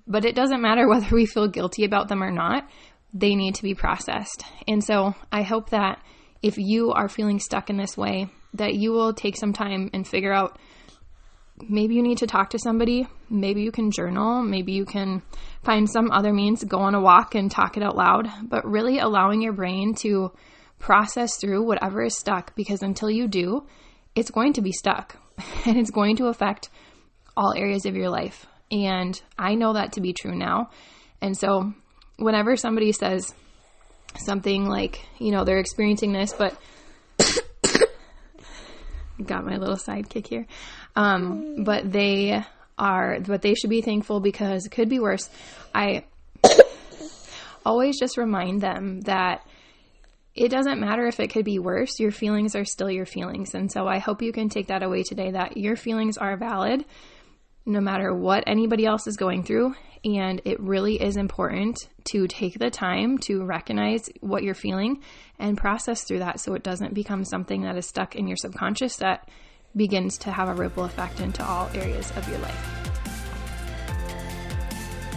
but 0.07 0.25
it 0.25 0.35
doesn't 0.35 0.61
matter 0.61 0.89
whether 0.89 1.15
we 1.15 1.27
feel 1.27 1.49
guilty 1.49 1.85
about 1.85 2.09
them 2.09 2.23
or 2.23 2.31
not. 2.31 2.69
They 3.15 3.35
need 3.35 3.57
to 3.57 3.63
be 3.63 3.75
processed. 3.75 4.45
And 4.67 4.83
so 4.83 5.15
I 5.31 5.43
hope 5.43 5.71
that 5.71 6.03
if 6.43 6.57
you 6.59 6.93
are 6.93 7.09
feeling 7.09 7.39
stuck 7.39 7.71
in 7.71 7.77
this 7.77 7.97
way, 7.97 8.29
that 8.55 8.75
you 8.75 8.93
will 8.93 9.13
take 9.13 9.37
some 9.37 9.53
time 9.53 9.91
and 9.93 10.07
figure 10.07 10.33
out 10.33 10.59
maybe 11.69 11.95
you 11.95 12.03
need 12.03 12.19
to 12.19 12.27
talk 12.27 12.51
to 12.51 12.59
somebody, 12.59 13.07
maybe 13.31 13.63
you 13.63 13.73
can 13.73 13.91
journal, 13.91 14.43
maybe 14.43 14.73
you 14.73 14.85
can 14.85 15.23
find 15.63 15.89
some 15.89 16.11
other 16.11 16.33
means, 16.33 16.65
go 16.65 16.79
on 16.79 16.95
a 16.95 17.01
walk 17.01 17.35
and 17.35 17.51
talk 17.51 17.77
it 17.77 17.83
out 17.83 17.97
loud, 17.97 18.29
but 18.43 18.65
really 18.65 18.99
allowing 18.99 19.43
your 19.43 19.53
brain 19.53 19.95
to 19.95 20.33
process 20.79 21.37
through 21.37 21.65
whatever 21.65 22.03
is 22.03 22.19
stuck 22.19 22.55
because 22.57 22.83
until 22.83 23.11
you 23.11 23.29
do, 23.29 23.67
it's 24.15 24.31
going 24.31 24.53
to 24.55 24.61
be 24.61 24.73
stuck 24.73 25.17
and 25.67 25.79
it's 25.79 25.91
going 25.91 26.17
to 26.17 26.27
affect 26.27 26.69
all 27.37 27.55
areas 27.57 27.87
of 27.87 27.97
your 27.97 28.11
life. 28.11 28.47
And 28.71 29.21
I 29.39 29.55
know 29.55 29.75
that 29.75 29.93
to 29.93 30.01
be 30.01 30.13
true 30.13 30.35
now. 30.35 30.71
And 31.21 31.37
so 31.37 31.73
whenever 32.17 32.57
somebody 32.57 32.93
says 32.93 33.35
something 34.17 34.67
like, 34.67 35.05
you 35.19 35.31
know, 35.31 35.45
they're 35.45 35.59
experiencing 35.59 36.13
this, 36.13 36.33
but 36.33 36.57
got 39.25 39.45
my 39.45 39.57
little 39.57 39.77
sidekick 39.77 40.27
here. 40.27 40.47
Um, 40.95 41.65
but 41.65 41.91
they 41.91 42.45
are, 42.79 43.21
but 43.21 43.43
they 43.43 43.55
should 43.55 43.71
be 43.71 43.83
thankful 43.83 44.21
because 44.21 44.67
it 44.67 44.71
could 44.71 44.89
be 44.89 44.99
worse. 44.99 45.29
I 45.75 46.05
always 47.67 47.99
just 47.99 48.17
remind 48.17 48.61
them 48.61 49.01
that 49.03 49.47
it 50.35 50.49
doesn't 50.51 50.81
matter 50.81 51.07
if 51.07 51.21
it 51.21 51.29
could 51.29 51.45
be 51.45 51.59
worse, 51.59 52.01
your 52.01 52.11
feelings 52.11 52.57
are 52.57 52.65
still 52.65 52.91
your 52.91 53.07
feelings. 53.07 53.55
And 53.55 53.71
so 53.71 53.87
I 53.87 53.99
hope 53.99 54.23
you 54.23 54.33
can 54.33 54.49
take 54.49 54.69
that 54.69 54.83
away 54.83 55.03
today 55.03 55.31
that 55.31 55.57
your 55.57 55.77
feelings 55.77 56.17
are 56.17 56.37
valid 56.37 56.85
no 57.65 57.81
matter 57.81 58.13
what 58.15 58.45
anybody 58.47 58.87
else 58.87 59.07
is 59.07 59.17
going 59.17 59.45
through. 59.45 59.75
And 60.05 60.41
it 60.45 60.59
really 60.59 61.01
is 61.01 61.17
important 61.17 61.79
to 62.07 62.27
take 62.27 62.59
the 62.59 62.71
time 62.71 63.19
to 63.19 63.45
recognize 63.45 64.09
what 64.21 64.43
you're 64.43 64.55
feeling 64.55 65.01
and 65.39 65.57
process 65.57 66.03
through 66.03 66.21
that 66.21 66.41
so 66.41 66.55
it 66.55 66.65
doesn't 66.65 66.95
become 66.95 67.25
something 67.25 67.63
that 67.63 67.77
is 67.77 67.87
stuck 67.87 68.17
in 68.17 68.27
your 68.27 68.37
subconscious 68.37 68.97
that 68.97 69.29
begins 69.77 70.19
to 70.19 70.31
have 70.31 70.49
a 70.49 70.55
ripple 70.55 70.85
effect 70.85 71.21
into 71.21 71.45
all 71.45 71.69
areas 71.75 72.11
of 72.17 72.29
your 72.29 72.39
life. 72.39 72.83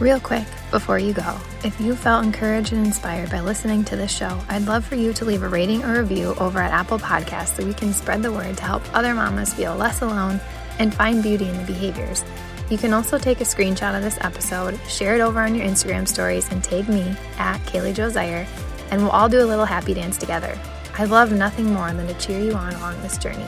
Real 0.02 0.20
quick, 0.20 0.46
before 0.72 1.00
you 1.00 1.13
go, 1.13 1.38
if 1.63 1.80
you 1.80 1.96
felt 1.96 2.26
encouraged 2.26 2.74
and 2.74 2.86
inspired 2.86 3.32
by 3.32 3.39
listening 3.39 3.86
to 3.86 3.96
this 3.96 4.12
show, 4.12 4.38
I'd 4.50 4.65
love 4.65 4.86
for 4.86 4.96
you 4.96 5.13
to 5.13 5.24
leave 5.24 5.41
a 5.41 5.48
rating 5.48 5.84
or 5.86 6.02
review 6.02 6.36
over 6.38 6.60
at 6.60 6.74
Apple 6.74 7.00
Podcasts 7.00 7.56
so 7.56 7.65
we 7.65 7.74
can 7.74 7.94
spread 7.94 8.22
the 8.22 8.32
word 8.32 8.58
to 8.58 8.63
help 8.63 8.84
other 8.94 9.13
mamas 9.13 9.54
feel 9.54 9.74
less 9.74 10.02
alone 10.02 10.41
and 10.80 10.94
find 10.94 11.24
beauty 11.24 11.48
in 11.48 11.58
the 11.58 11.63
behaviors. 11.63 12.26
You 12.70 12.78
can 12.78 12.94
also 12.94 13.18
take 13.18 13.39
a 13.39 13.46
screenshot 13.46 13.96
of 13.96 14.04
this 14.04 14.18
episode, 14.20 14.78
share 14.89 15.15
it 15.15 15.22
over 15.22 15.39
on 15.39 15.56
your 15.56 15.65
Instagram 15.65 16.06
stories, 16.06 16.52
and 16.52 16.62
tag 16.62 16.89
me 16.89 17.15
at 17.38 17.60
Kaili 17.62 17.94
Jo 17.94 18.10
Zeiher, 18.10 18.46
and 18.91 19.02
we'll 19.02 19.12
all 19.12 19.30
do 19.30 19.41
a 19.41 19.46
little 19.46 19.63
happy 19.63 19.94
dance 19.94 20.18
together. 20.18 20.60
I 20.98 21.06
love 21.06 21.32
nothing 21.32 21.72
more 21.72 21.94
than 21.94 22.08
to 22.08 22.13
cheer 22.15 22.41
you 22.41 22.54
on 22.54 22.74
along 22.74 23.02
this 23.02 23.18
journey. 23.18 23.48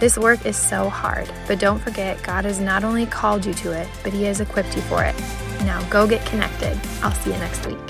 This 0.00 0.16
work 0.16 0.46
is 0.46 0.56
so 0.56 0.88
hard, 0.88 1.30
but 1.46 1.58
don't 1.58 1.78
forget 1.78 2.22
God 2.22 2.46
has 2.46 2.58
not 2.58 2.84
only 2.84 3.04
called 3.04 3.44
you 3.44 3.52
to 3.52 3.72
it, 3.72 3.86
but 4.02 4.14
He 4.14 4.22
has 4.24 4.40
equipped 4.40 4.74
you 4.74 4.80
for 4.80 5.04
it. 5.04 5.14
Now 5.66 5.86
go 5.90 6.08
get 6.08 6.24
connected. 6.24 6.80
I'll 7.02 7.12
see 7.12 7.34
you 7.34 7.38
next 7.38 7.66
week. 7.66 7.89